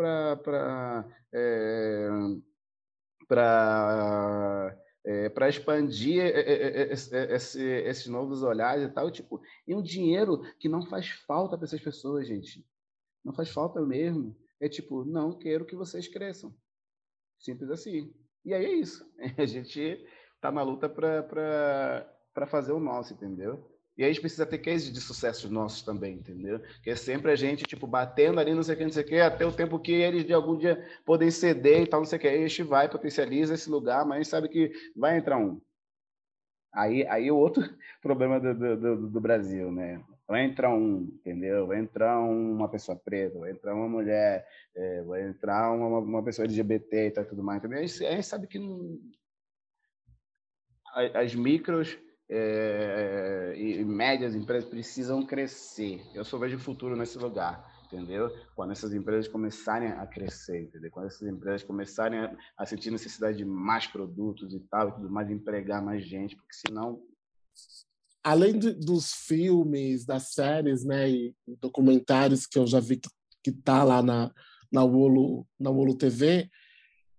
[1.33, 2.19] É,
[3.27, 10.67] para é, para expandir esse, esses novos olhares e tal, tipo, e um dinheiro que
[10.67, 12.65] não faz falta para essas pessoas, gente.
[13.23, 14.35] Não faz falta mesmo.
[14.59, 16.53] É tipo, não quero que vocês cresçam.
[17.39, 18.13] Simples assim.
[18.45, 19.05] E aí é isso.
[19.37, 20.05] A gente
[20.41, 23.69] tá na luta para fazer o nosso, entendeu?
[23.97, 26.61] E aí a gente precisa ter cases de sucesso nossos também, entendeu?
[26.81, 29.05] Que é sempre a gente, tipo, batendo ali, não sei o que, não sei o
[29.05, 32.17] que, até o tempo que eles de algum dia podem ceder e tal, não sei
[32.17, 32.27] o que.
[32.29, 35.59] Aí a gente vai, potencializa esse lugar, mas a gente sabe que vai entrar um.
[36.73, 37.61] Aí, aí o outro
[38.01, 40.01] problema do, do, do Brasil, né?
[40.29, 41.65] Vai entrar um, entendeu?
[41.65, 46.45] Vai entrar uma pessoa preta, vai entrar uma mulher, é, vai entrar uma, uma pessoa
[46.45, 47.57] LGBT e tal, tudo mais.
[47.57, 47.79] Entendeu?
[47.79, 48.99] A gente, a gente sabe que não...
[51.15, 51.97] as micros
[52.29, 55.99] é, e médias empresas precisam crescer.
[56.13, 58.29] Eu só vejo futuro nesse lugar, entendeu?
[58.55, 60.91] Quando essas empresas começarem a crescer, entendeu?
[60.91, 65.09] Quando essas empresas começarem a, a sentir necessidade de mais produtos e tal, e tudo
[65.09, 67.01] mais, empregar mais gente, porque senão
[68.23, 73.09] além de, dos filmes, das séries, né, e documentários que eu já vi que,
[73.43, 74.31] que tá lá na
[74.71, 76.49] na Wolo, na Wolo TV,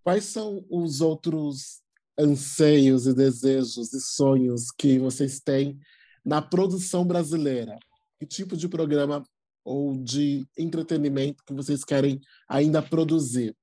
[0.02, 1.82] quais são os outros
[2.18, 5.78] anseios e desejos e sonhos que vocês têm
[6.24, 7.78] na produção brasileira?
[8.18, 9.24] Que tipo de programa
[9.64, 13.56] ou de entretenimento que vocês querem ainda produzir?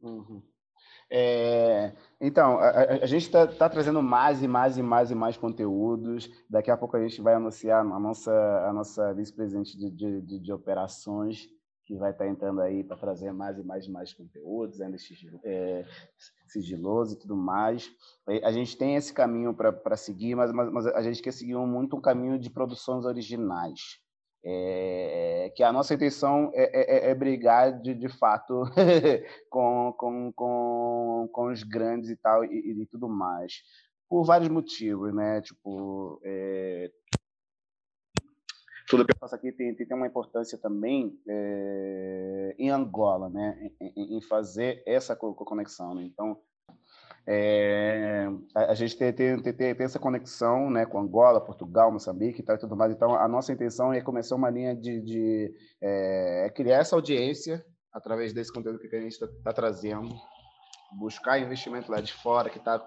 [0.00, 0.42] Uhum.
[1.10, 2.70] É, então, a,
[3.02, 6.30] a gente está tá trazendo mais e mais e mais e mais conteúdos.
[6.48, 8.32] Daqui a pouco a gente vai anunciar a nossa,
[8.68, 11.48] a nossa vice-presidente de, de, de, de operações,
[11.86, 14.98] que vai estar entrando aí para trazer mais e mais e mais conteúdos, ainda
[15.44, 15.86] é,
[16.46, 17.90] sigiloso e tudo mais.
[18.42, 21.96] A gente tem esse caminho para seguir, mas, mas, mas, a gente quer seguir muito
[21.96, 23.98] um caminho de produções originais.
[24.44, 28.62] É, que a nossa intenção é, é, é brigar de, de fato
[29.50, 33.62] com, com, com, com os grandes e tal e, e tudo mais
[34.08, 35.40] por vários motivos, né?
[35.42, 36.90] Tipo, é,
[38.88, 43.70] tudo que eu faço aqui tem, tem uma importância também é, em Angola, né?
[43.80, 45.94] Em, em, fazer essa conexão.
[45.94, 46.04] Né?
[46.04, 46.40] Então,
[47.30, 52.42] é, a, gente tem, tem, tem, tem, essa conexão né, com Angola, Portugal, Moçambique e
[52.42, 52.90] tal e tudo mais.
[52.90, 57.62] Então, a nossa intenção é começar uma linha de, de é, criar essa audiência
[57.92, 60.08] através desse conteúdo que a gente está tá trazendo,
[60.98, 62.82] buscar investimento lá de fora, que está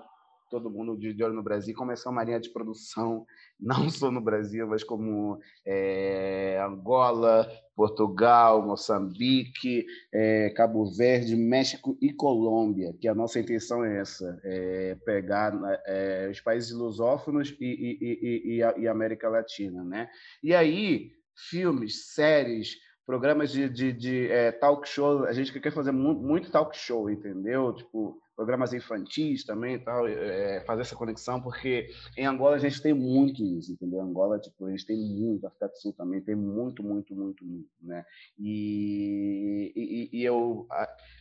[0.52, 3.26] todo mundo de olho no Brasil, começar uma linha de produção,
[3.58, 12.12] não só no Brasil, mas como é, Angola, Portugal, Moçambique, é, Cabo Verde, México e
[12.12, 18.58] Colômbia, que a nossa intenção é essa, é pegar é, os países lusófonos e, e,
[18.58, 19.84] e, e, América Latina.
[19.86, 20.10] Né?
[20.44, 21.12] E aí,
[21.50, 26.76] filmes, séries, programas de, de, de é, talk show, a gente quer fazer muito talk
[26.78, 27.74] show, entendeu?
[27.74, 32.92] Tipo, programas infantis também tal, é, fazer essa conexão, porque em Angola a gente tem
[32.92, 34.02] muito isso, entendeu?
[34.02, 38.04] Angola, tipo, a gente tem muito, África Sul também tem muito, muito, muito, muito, né?
[38.40, 40.68] E, e, e eu,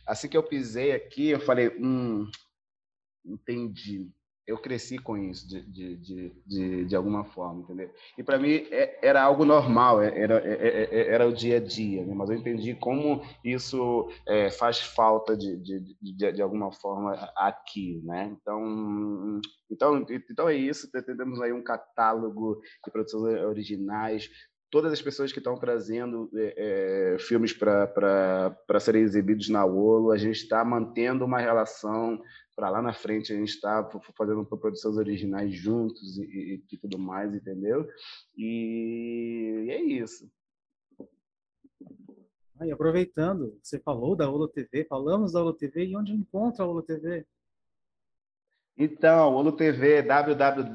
[0.07, 2.27] assim que eu pisei aqui, eu falei, hum,
[3.23, 4.09] entendi,
[4.47, 7.89] eu cresci com isso de, de, de, de, de alguma forma, entendeu?
[8.17, 11.59] E para mim é, era algo normal, é, era, é, é, era o dia a
[11.59, 12.13] dia, né?
[12.13, 18.01] mas eu entendi como isso é, faz falta de, de, de, de, alguma forma aqui,
[18.03, 18.35] né?
[18.41, 24.29] Então, então, então é isso, temos aí um catálogo de produções originais,
[24.71, 30.17] todas as pessoas que estão trazendo é, é, filmes para serem exibidos na Olo, a
[30.17, 32.19] gente está mantendo uma relação
[32.55, 37.33] para lá na frente a gente está fazendo produções originais juntos e, e, tudo mais,
[37.33, 37.87] entendeu?
[38.37, 40.29] E, e é isso.
[42.59, 46.63] Ah, e aproveitando, você falou da Olo TV, falamos da Olo TV, e onde encontra
[46.63, 47.25] a Olo TV?
[48.77, 50.67] Então, Olo TV, www.olo.tv,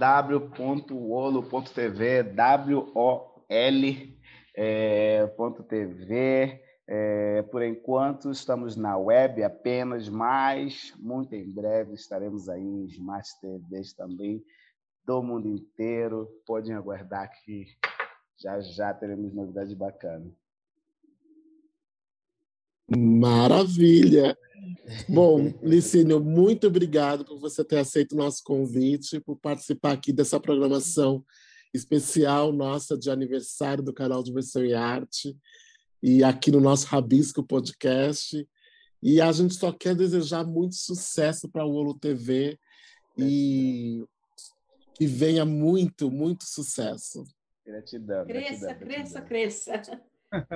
[3.49, 4.19] W-O-L,
[4.55, 5.27] é,
[5.69, 12.85] .tv, é, por enquanto, estamos na web apenas, mas muito em breve estaremos aí em
[12.87, 14.45] Smart TVs também
[15.05, 16.29] do mundo inteiro.
[16.47, 17.67] Podem aguardar que
[18.39, 20.33] já já teremos novidades bacanas.
[22.89, 24.37] Maravilha!
[25.09, 30.39] Bom, Licínio, muito obrigado por você ter aceito o nosso convite, por participar aqui dessa
[30.39, 31.25] programação
[31.77, 35.37] especial nossa de aniversário do canal Diversão e Arte
[36.03, 38.47] e aqui no nosso Rabisco Podcast.
[39.03, 42.59] E a gente só quer desejar muito sucesso para o Olo TV
[43.17, 44.05] e
[44.95, 47.25] que venha muito, muito sucesso.
[47.65, 48.25] Gratidão.
[48.25, 50.01] Cresça, gratidão, cresça, cresça.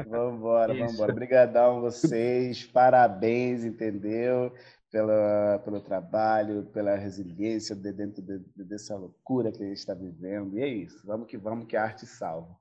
[0.09, 1.13] Vamos embora, vamos embora.
[1.13, 4.53] Obrigadão vocês, parabéns, entendeu?
[4.91, 9.95] Pela, pelo trabalho, pela resiliência de dentro de, de, dessa loucura que a gente está
[9.95, 10.59] vivendo.
[10.59, 12.59] E é isso, vamos que vamos, que a arte salva.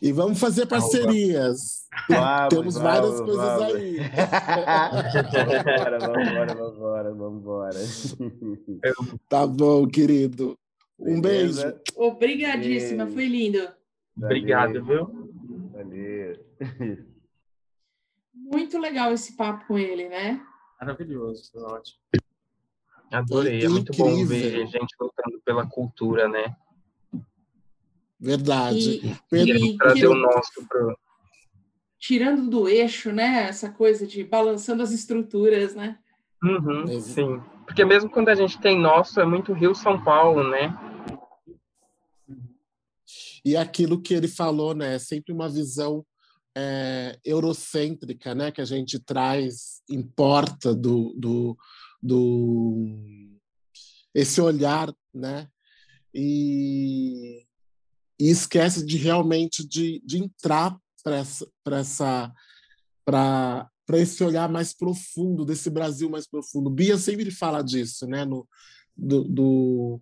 [0.00, 1.86] E vamos fazer parcerias.
[2.08, 3.96] Vamos, Temos vamos, várias vamos, coisas aí.
[6.00, 7.78] vamos embora, vamos embora.
[9.28, 10.58] Tá bom, querido.
[10.98, 11.62] Um Beleza.
[11.64, 11.82] beijo.
[11.96, 13.68] Obrigadíssima, foi lindo.
[14.16, 15.30] Obrigado, viu?
[15.72, 16.38] Valeu.
[18.34, 20.40] Muito legal esse papo com ele, né?
[20.82, 22.00] Maravilhoso, ótimo.
[23.12, 26.56] Adorei, é muito bom ver gente lutando pela cultura, né?
[28.18, 29.16] Verdade.
[29.30, 30.98] E, e, trazer o nosso pro...
[32.00, 33.44] Tirando do eixo, né?
[33.48, 36.00] Essa coisa de balançando as estruturas, né?
[36.42, 37.40] Uhum, sim.
[37.64, 40.76] Porque mesmo quando a gente tem nosso, é muito Rio São Paulo, né?
[43.44, 44.96] E aquilo que ele falou, né?
[44.96, 46.04] É sempre uma visão
[46.56, 48.50] é, eurocêntrica, né?
[48.50, 51.56] Que a gente traz, importa do, do,
[52.02, 52.86] do
[54.14, 55.48] esse olhar, né?
[56.14, 57.46] E
[58.20, 62.32] e esquece de realmente de, de entrar para essa para essa
[63.94, 66.70] esse olhar mais profundo desse Brasil mais profundo.
[66.70, 68.24] Bia sempre fala disso, né?
[68.24, 68.48] No,
[68.96, 70.00] do, do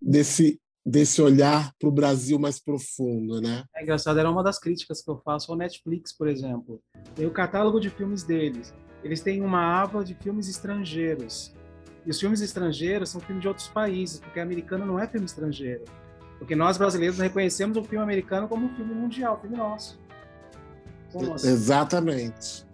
[0.00, 3.64] desse desse olhar para o Brasil mais profundo, né?
[3.74, 6.80] É engraçado, era uma das críticas que eu faço ao Netflix, por exemplo.
[7.16, 8.72] Tem o catálogo de filmes deles.
[9.02, 11.52] Eles têm uma aba de filmes estrangeiros.
[12.04, 15.82] E os filmes estrangeiros são filmes de outros países, porque americano não é filme estrangeiro.
[16.38, 19.98] Porque nós brasileiros reconhecemos o filme americano como um filme mundial, filme nosso.
[21.34, 21.48] Assim?
[21.48, 22.64] Exatamente.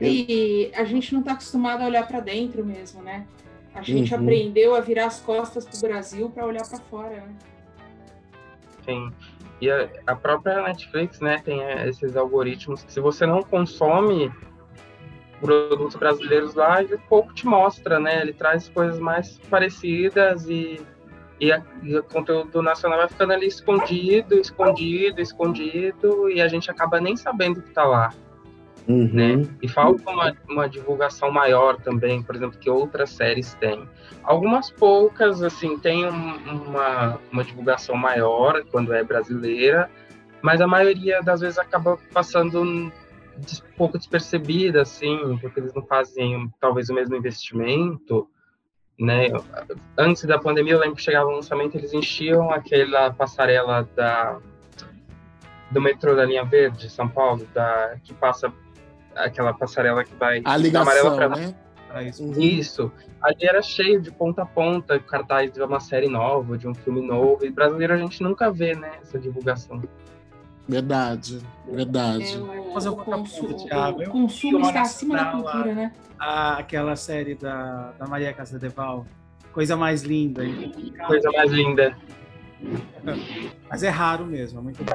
[0.00, 3.26] E a gente não está acostumado a olhar para dentro mesmo, né?
[3.76, 4.20] A gente uhum.
[4.20, 7.16] aprendeu a virar as costas para o Brasil para olhar para fora.
[7.16, 7.34] Né?
[8.84, 9.12] Sim.
[9.60, 14.32] E a, a, própria Netflix, né, tem é, esses algoritmos que se você não consome
[15.40, 18.22] produtos brasileiros lá, ele pouco te mostra, né?
[18.22, 20.80] Ele traz coisas mais parecidas e
[21.38, 26.70] e, a, e, o conteúdo nacional vai ficando ali escondido, escondido, escondido, e a gente
[26.70, 28.12] acaba nem sabendo que está lá.
[28.88, 29.10] Uhum.
[29.12, 29.48] Né?
[29.60, 33.88] E falta uma, uma divulgação maior também, por exemplo, que outras séries têm.
[34.22, 39.90] Algumas poucas, assim, tem um, uma, uma divulgação maior quando é brasileira,
[40.40, 42.92] mas a maioria das vezes acaba passando um
[43.76, 48.28] pouco despercebida, assim, porque eles não fazem talvez o mesmo investimento,
[48.98, 49.28] né?
[49.98, 54.38] Antes da pandemia, eu lembro que chegava o lançamento, eles enchiam aquela passarela da
[55.70, 58.52] do metrô da linha verde de São Paulo, da que passa
[59.16, 61.28] aquela passarela que vai a ligação, pra...
[61.30, 61.54] né?
[62.04, 62.24] Isso.
[62.24, 62.40] Uhum.
[62.40, 62.92] isso.
[63.22, 67.00] Ali era cheio de ponta a ponta, cartaz de uma série nova, de um filme
[67.00, 67.44] novo.
[67.44, 68.90] E brasileiro a gente nunca vê, né?
[69.02, 69.82] Essa divulgação.
[70.68, 72.34] Verdade, verdade.
[72.34, 74.02] É, o, Fazer o uma consu- pergunta, Thiago.
[74.02, 75.92] o consumo está acima da cultura, né?
[76.18, 79.06] Ah, aquela série da, da Maria Casadeval,
[79.52, 80.42] Coisa Mais Linda.
[81.06, 81.96] Coisa mais linda.
[83.70, 84.92] Mas é raro mesmo, é muito bom.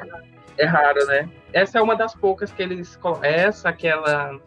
[0.58, 1.30] É raro, né?
[1.54, 2.95] Essa é uma das poucas que eles.
[2.97, 4.39] colo- Essa, aquela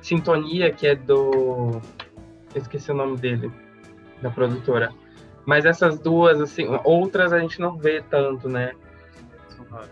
[0.00, 1.80] sintonia que é do.
[2.54, 3.50] eu Esqueci o nome dele,
[4.22, 4.90] da produtora.
[5.46, 8.72] Mas essas duas, assim, outras a gente não vê tanto, né?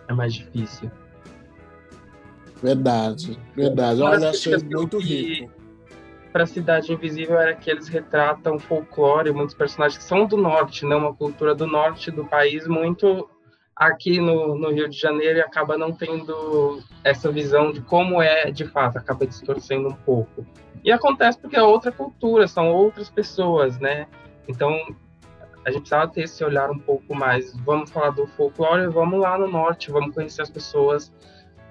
[0.08, 0.90] É mais difícil.
[2.62, 4.02] Verdade, verdade.
[4.02, 5.50] Olha, achei muito rico.
[6.32, 10.94] Para Cidade Invisível era que eles retratam folclore, muitos personagens que são do norte, né?
[10.94, 13.28] Uma cultura do norte do país muito
[13.78, 18.50] aqui no, no Rio de Janeiro e acaba não tendo essa visão de como é
[18.50, 20.44] de fato, acaba distorcendo um pouco.
[20.84, 24.06] E acontece porque é outra cultura, são outras pessoas, né?
[24.48, 24.72] Então
[25.64, 27.56] a gente precisava ter esse olhar um pouco mais.
[27.58, 31.12] Vamos falar do folclore, vamos lá no norte, vamos conhecer as pessoas,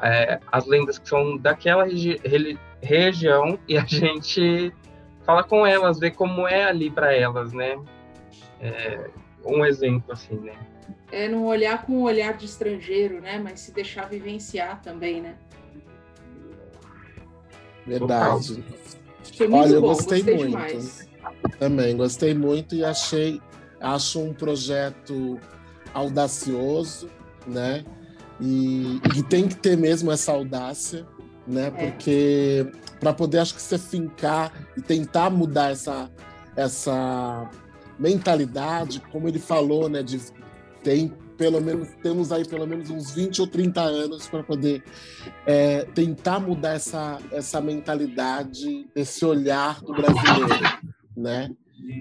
[0.01, 2.22] é, as lendas que são daquela regi
[2.82, 4.72] região e a gente
[5.26, 7.78] fala com elas, vê como é ali para elas, né?
[8.62, 9.10] É,
[9.45, 10.53] um exemplo assim, né?
[11.12, 13.39] É não olhar com o olhar de estrangeiro, né?
[13.39, 15.36] Mas se deixar vivenciar também, né?
[17.86, 18.64] Verdade.
[19.38, 20.47] Foi muito Olha, eu bom, gostei muito.
[20.47, 21.08] demais.
[21.60, 23.41] Também gostei muito e achei,
[23.80, 25.39] acho um projeto
[25.93, 27.10] audacioso,
[27.45, 27.86] né?
[28.39, 31.05] E, e tem que ter mesmo essa audácia,
[31.47, 31.72] né?
[31.72, 36.12] Porque para poder acho que você fincar e tentar mudar essa
[36.55, 37.49] essa
[37.99, 40.20] mentalidade, como ele falou, né, de
[40.88, 44.82] tem pelo menos temos aí pelo menos uns 20 ou 30 anos para poder
[45.46, 50.80] é, tentar mudar essa, essa mentalidade, esse olhar do brasileiro,
[51.16, 51.52] né?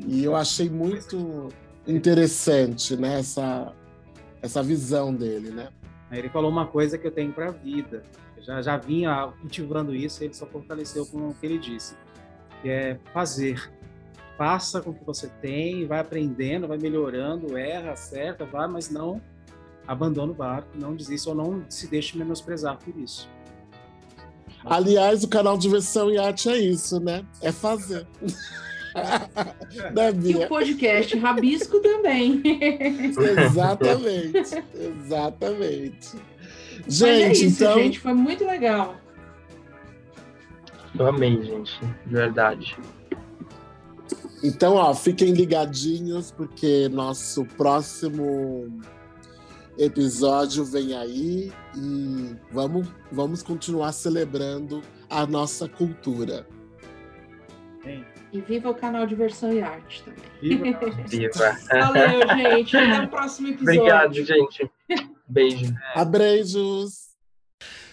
[0.06, 1.48] E eu achei muito
[1.86, 3.74] interessante, né, essa,
[4.40, 5.68] essa visão dele, né?
[6.12, 8.04] Ele falou uma coisa que eu tenho para a vida.
[8.38, 11.96] Já, já vinha cultivando isso ele só fortaleceu com o que ele disse,
[12.62, 13.70] que é fazer.
[14.36, 19.20] Faça com o que você tem, vai aprendendo, vai melhorando, erra, acerta, vai, mas não
[19.86, 23.30] abandona o barco, não desista ou não se deixe menosprezar por isso.
[24.64, 27.24] Aliás, o canal Diversão e Arte é isso, né?
[27.40, 28.04] É fazer.
[29.94, 32.42] né, E o podcast Rabisco também.
[33.46, 36.16] Exatamente, exatamente.
[36.16, 38.00] É Gente, isso, então, gente.
[38.00, 38.96] Foi muito legal.
[40.98, 42.76] Eu amei, gente, de verdade.
[44.42, 48.80] Então, ó, fiquem ligadinhos porque nosso próximo
[49.78, 56.46] episódio vem aí e vamos, vamos continuar celebrando a nossa cultura.
[58.32, 60.58] E viva o canal Diversão e Arte também.
[60.58, 61.58] viva Viva.
[61.70, 62.76] Valeu, gente.
[62.76, 63.80] Até o próximo episódio.
[63.80, 64.70] Obrigado, gente.
[65.28, 65.74] Beijo.
[65.94, 67.06] Abreijos!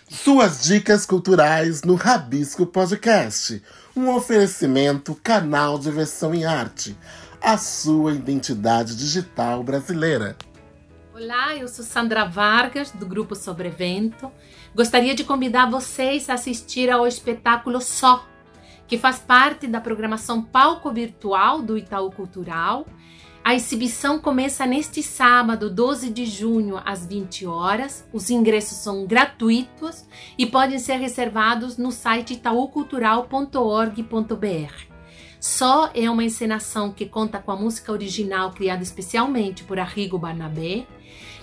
[0.10, 3.62] Suas dicas culturais no Rabisco Podcast.
[3.96, 6.98] Um oferecimento canal Diversão em Arte.
[7.39, 10.36] A sua identidade digital brasileira.
[11.14, 14.32] Olá, eu sou Sandra Vargas, do Grupo Sobrevento.
[14.74, 18.28] Gostaria de convidar vocês a assistir ao espetáculo Só,
[18.88, 22.88] que faz parte da programação Palco Virtual do Itaú Cultural.
[23.44, 28.08] A exibição começa neste sábado, 12 de junho, às 20 horas.
[28.14, 30.06] Os ingressos são gratuitos
[30.38, 34.74] e podem ser reservados no site itaucultural.org.br.
[35.41, 40.88] Só é uma encenação que conta com a música original criada especialmente por Arrigo Barnabé,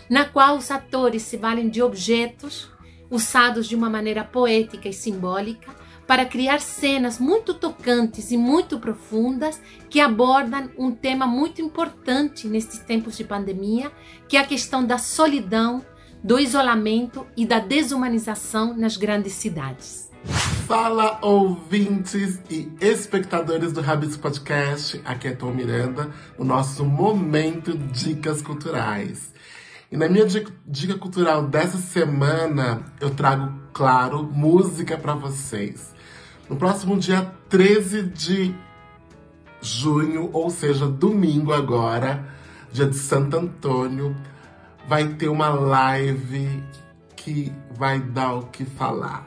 [0.09, 2.71] na qual os atores se valem de objetos
[3.11, 5.80] usados de uma maneira poética e simbólica
[6.11, 12.81] para criar cenas muito tocantes e muito profundas que abordam um tema muito importante nestes
[12.81, 13.93] tempos de pandemia,
[14.29, 15.87] que é a questão da solidão,
[16.21, 20.11] do isolamento e da desumanização nas grandes cidades.
[20.67, 25.01] Fala, ouvintes e espectadores do Rabisco Podcast.
[25.05, 29.33] Aqui é Tom Miranda, no nosso Momento Dicas Culturais.
[29.93, 35.90] E na minha dica cultural dessa semana, eu trago, claro, música para vocês.
[36.51, 38.53] No próximo dia 13 de
[39.63, 42.29] junho, ou seja, domingo agora,
[42.73, 44.17] dia de Santo Antônio,
[44.89, 46.61] vai ter uma live
[47.15, 49.25] que vai dar o que falar.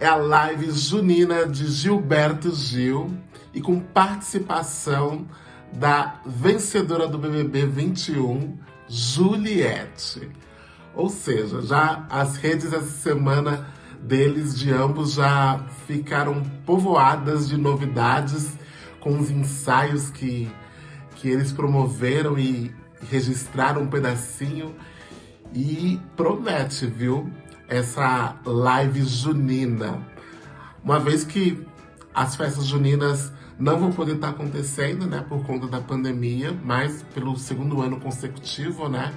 [0.00, 3.16] É a live junina de Gilberto Gil
[3.54, 5.28] e com participação
[5.72, 10.28] da vencedora do BBB 21, Juliette.
[10.96, 13.68] Ou seja, já as redes essa semana
[14.02, 18.52] deles, de ambos, já ficaram povoadas de novidades
[19.00, 20.50] com os ensaios que,
[21.16, 22.74] que eles promoveram e
[23.08, 24.74] registraram um pedacinho.
[25.52, 27.28] e promete, viu?
[27.68, 30.00] Essa live junina.
[30.82, 31.66] Uma vez que
[32.14, 37.36] as festas juninas não vão poder estar acontecendo, né, por conta da pandemia, mas pelo
[37.36, 39.12] segundo ano consecutivo, né?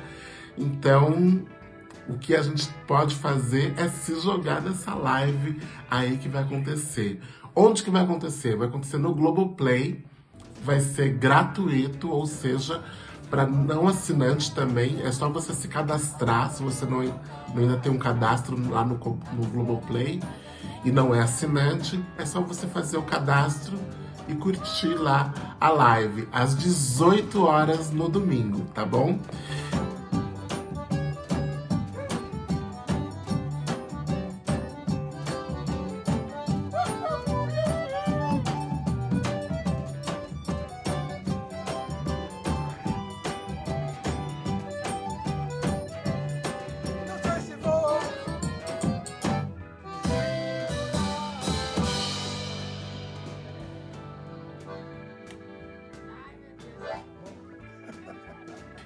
[0.58, 1.46] Então,
[2.08, 7.22] o que a gente pode fazer é se jogar nessa live aí que vai acontecer.
[7.56, 8.56] Onde que vai acontecer?
[8.56, 10.04] Vai acontecer no Globoplay,
[10.64, 12.84] vai ser gratuito, ou seja,
[13.30, 17.91] para não assinante também, é só você se cadastrar, se você não, não ainda tem
[17.91, 20.20] um cadastro lá no, no Globoplay
[20.86, 23.78] e não é assinante, é só você fazer o cadastro
[24.28, 29.20] e curtir lá a live às 18 horas no domingo, tá bom?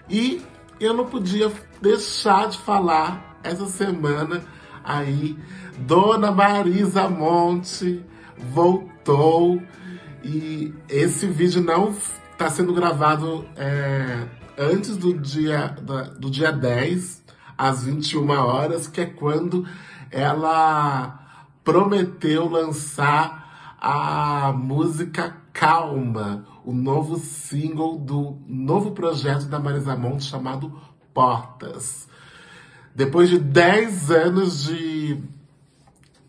[0.09, 0.41] E
[0.79, 1.51] eu não podia
[1.81, 4.43] deixar de falar essa semana
[4.83, 5.37] aí,
[5.79, 8.03] Dona Marisa Monte
[8.37, 9.61] voltou
[10.23, 11.91] e esse vídeo não
[12.31, 14.27] está sendo gravado é,
[14.57, 15.75] antes do dia,
[16.19, 17.23] do dia 10,
[17.57, 19.65] às 21 horas, que é quando
[20.11, 21.19] ela
[21.63, 30.77] prometeu lançar a música Calma, o novo single do novo projeto da Marisa Monte chamado
[31.13, 32.09] Portas.
[32.93, 35.17] Depois de 10 anos de,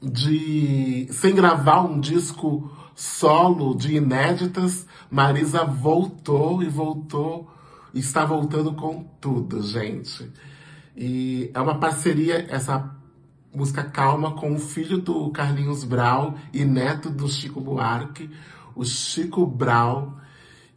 [0.00, 7.50] de sem gravar um disco solo de inéditas, Marisa voltou e voltou,
[7.92, 10.30] está voltando com tudo, gente.
[10.96, 12.94] E é uma parceria, essa
[13.52, 18.30] música Calma, com o filho do Carlinhos Brau e neto do Chico Buarque,
[18.76, 20.17] o Chico Brau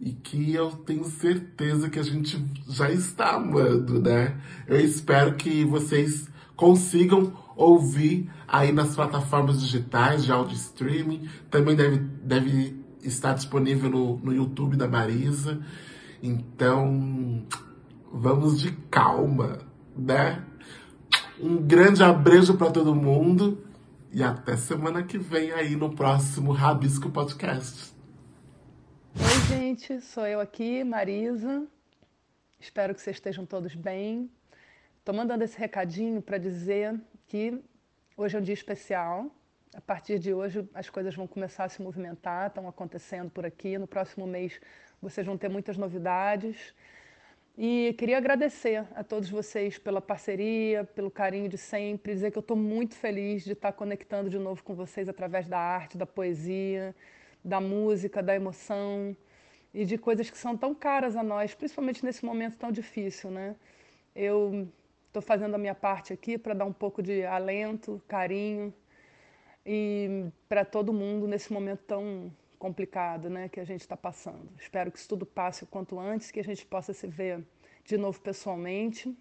[0.01, 4.35] e que eu tenho certeza que a gente já está amando, né?
[4.67, 11.29] Eu espero que vocês consigam ouvir aí nas plataformas digitais de áudio streaming.
[11.51, 15.61] Também deve, deve estar disponível no, no YouTube da Marisa.
[16.23, 17.45] Então,
[18.11, 19.59] vamos de calma,
[19.95, 20.43] né?
[21.39, 23.59] Um grande abraço para todo mundo
[24.11, 28.00] e até semana que vem aí no próximo Rabisco Podcast.
[29.13, 31.67] Oi, gente, sou eu aqui, Marisa.
[32.57, 34.31] Espero que vocês estejam todos bem.
[34.99, 36.97] Estou mandando esse recadinho para dizer
[37.27, 37.61] que
[38.15, 39.29] hoje é um dia especial.
[39.75, 43.77] A partir de hoje, as coisas vão começar a se movimentar, estão acontecendo por aqui.
[43.77, 44.61] No próximo mês,
[45.01, 46.73] vocês vão ter muitas novidades.
[47.57, 52.41] E queria agradecer a todos vocês pela parceria, pelo carinho de sempre, dizer que eu
[52.41, 56.95] estou muito feliz de estar conectando de novo com vocês através da arte, da poesia
[57.43, 59.15] da música, da emoção
[59.73, 63.55] e de coisas que são tão caras a nós, principalmente nesse momento tão difícil, né?
[64.15, 64.67] Eu
[65.07, 68.73] estou fazendo a minha parte aqui para dar um pouco de alento, carinho
[69.65, 74.47] e para todo mundo nesse momento tão complicado, né, que a gente está passando.
[74.59, 77.43] Espero que isso tudo passe o quanto antes, que a gente possa se ver
[77.83, 79.17] de novo pessoalmente,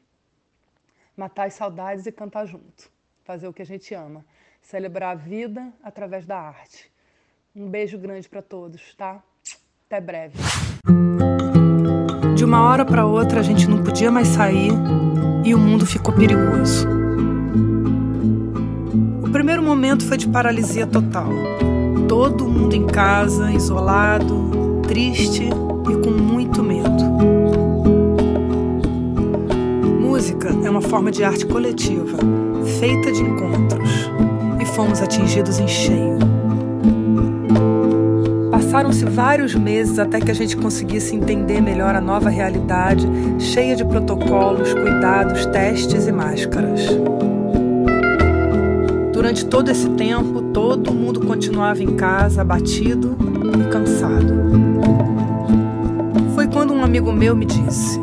[1.16, 2.90] matar as saudades e cantar junto,
[3.24, 4.26] fazer o que a gente ama,
[4.60, 6.92] celebrar a vida através da arte.
[7.60, 9.22] Um beijo grande para todos, tá?
[9.86, 10.34] Até breve.
[12.34, 14.72] De uma hora para outra a gente não podia mais sair
[15.44, 16.88] e o mundo ficou perigoso.
[19.22, 21.28] O primeiro momento foi de paralisia total.
[22.08, 27.04] Todo mundo em casa, isolado, triste e com muito medo.
[30.00, 32.16] Música é uma forma de arte coletiva,
[32.80, 34.10] feita de encontros,
[34.58, 36.18] e fomos atingidos em cheio.
[38.70, 43.04] Passaram-se vários meses até que a gente conseguisse entender melhor a nova realidade,
[43.40, 46.82] cheia de protocolos, cuidados, testes e máscaras.
[49.12, 53.18] Durante todo esse tempo, todo mundo continuava em casa, abatido
[53.58, 54.34] e cansado.
[56.36, 57.98] Foi quando um amigo meu me disse: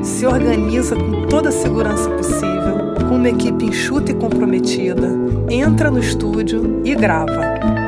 [0.00, 5.08] se organiza com toda a segurança possível, com uma equipe enxuta e comprometida,
[5.50, 7.83] entra no estúdio e grava.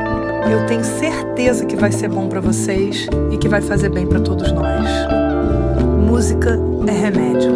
[0.51, 4.19] Eu tenho certeza que vai ser bom para vocês e que vai fazer bem para
[4.19, 4.89] todos nós.
[6.05, 7.51] Música é remédio.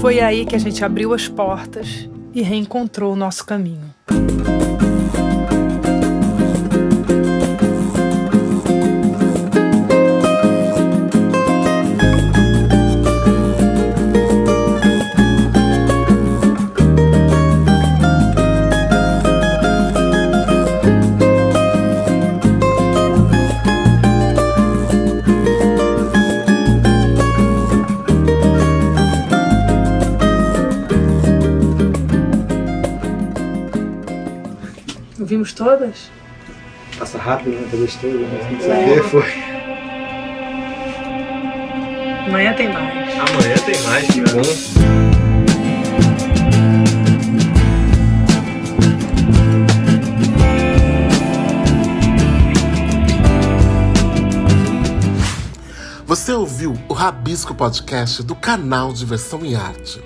[0.00, 3.91] Foi aí que a gente abriu as portas e reencontrou o nosso caminho.
[35.42, 36.08] Vimos todas?
[36.96, 37.66] Passa rápido, né?
[37.68, 38.48] Tá gostoso, né?
[38.52, 39.24] Não sei o que foi.
[42.28, 43.18] Amanhã tem mais.
[43.18, 44.42] Amanhã tem mais, que bom.
[56.06, 60.00] Você ouviu o Rabisco Podcast do canal Diversão e Arte.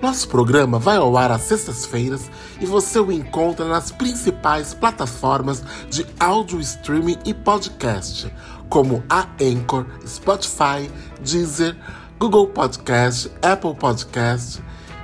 [0.00, 2.30] Nosso programa vai ao ar às sextas-feiras
[2.60, 8.32] e você o encontra nas principais plataformas de áudio streaming e podcast,
[8.68, 10.88] como a Anchor, Spotify,
[11.20, 11.76] Deezer,
[12.16, 14.62] Google Podcast, Apple Podcast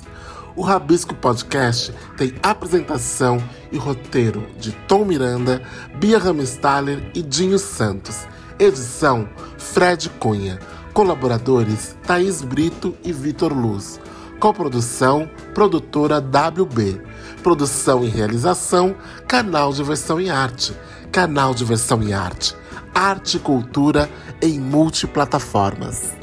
[0.56, 3.42] O Rabisco Podcast tem apresentação
[3.72, 5.60] e roteiro de Tom Miranda,
[5.96, 8.28] Bia Ramestaler e Dinho Santos.
[8.56, 9.28] Edição
[9.58, 10.60] Fred Cunha.
[10.92, 14.00] Colaboradores Thaís Brito e Vitor Luz.
[14.38, 17.02] Coprodução Produtora WB.
[17.44, 18.96] Produção e realização
[19.28, 20.74] Canal Diversão e Arte.
[21.12, 22.56] Canal Diversão e Arte.
[22.94, 24.08] Arte e cultura
[24.40, 26.16] em multiplataformas.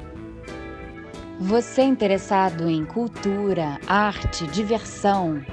[1.39, 5.45] Você interessado em cultura, arte, diversão?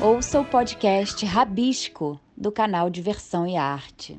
[0.00, 4.18] Ouça o podcast Rabisco do canal Diversão e Arte.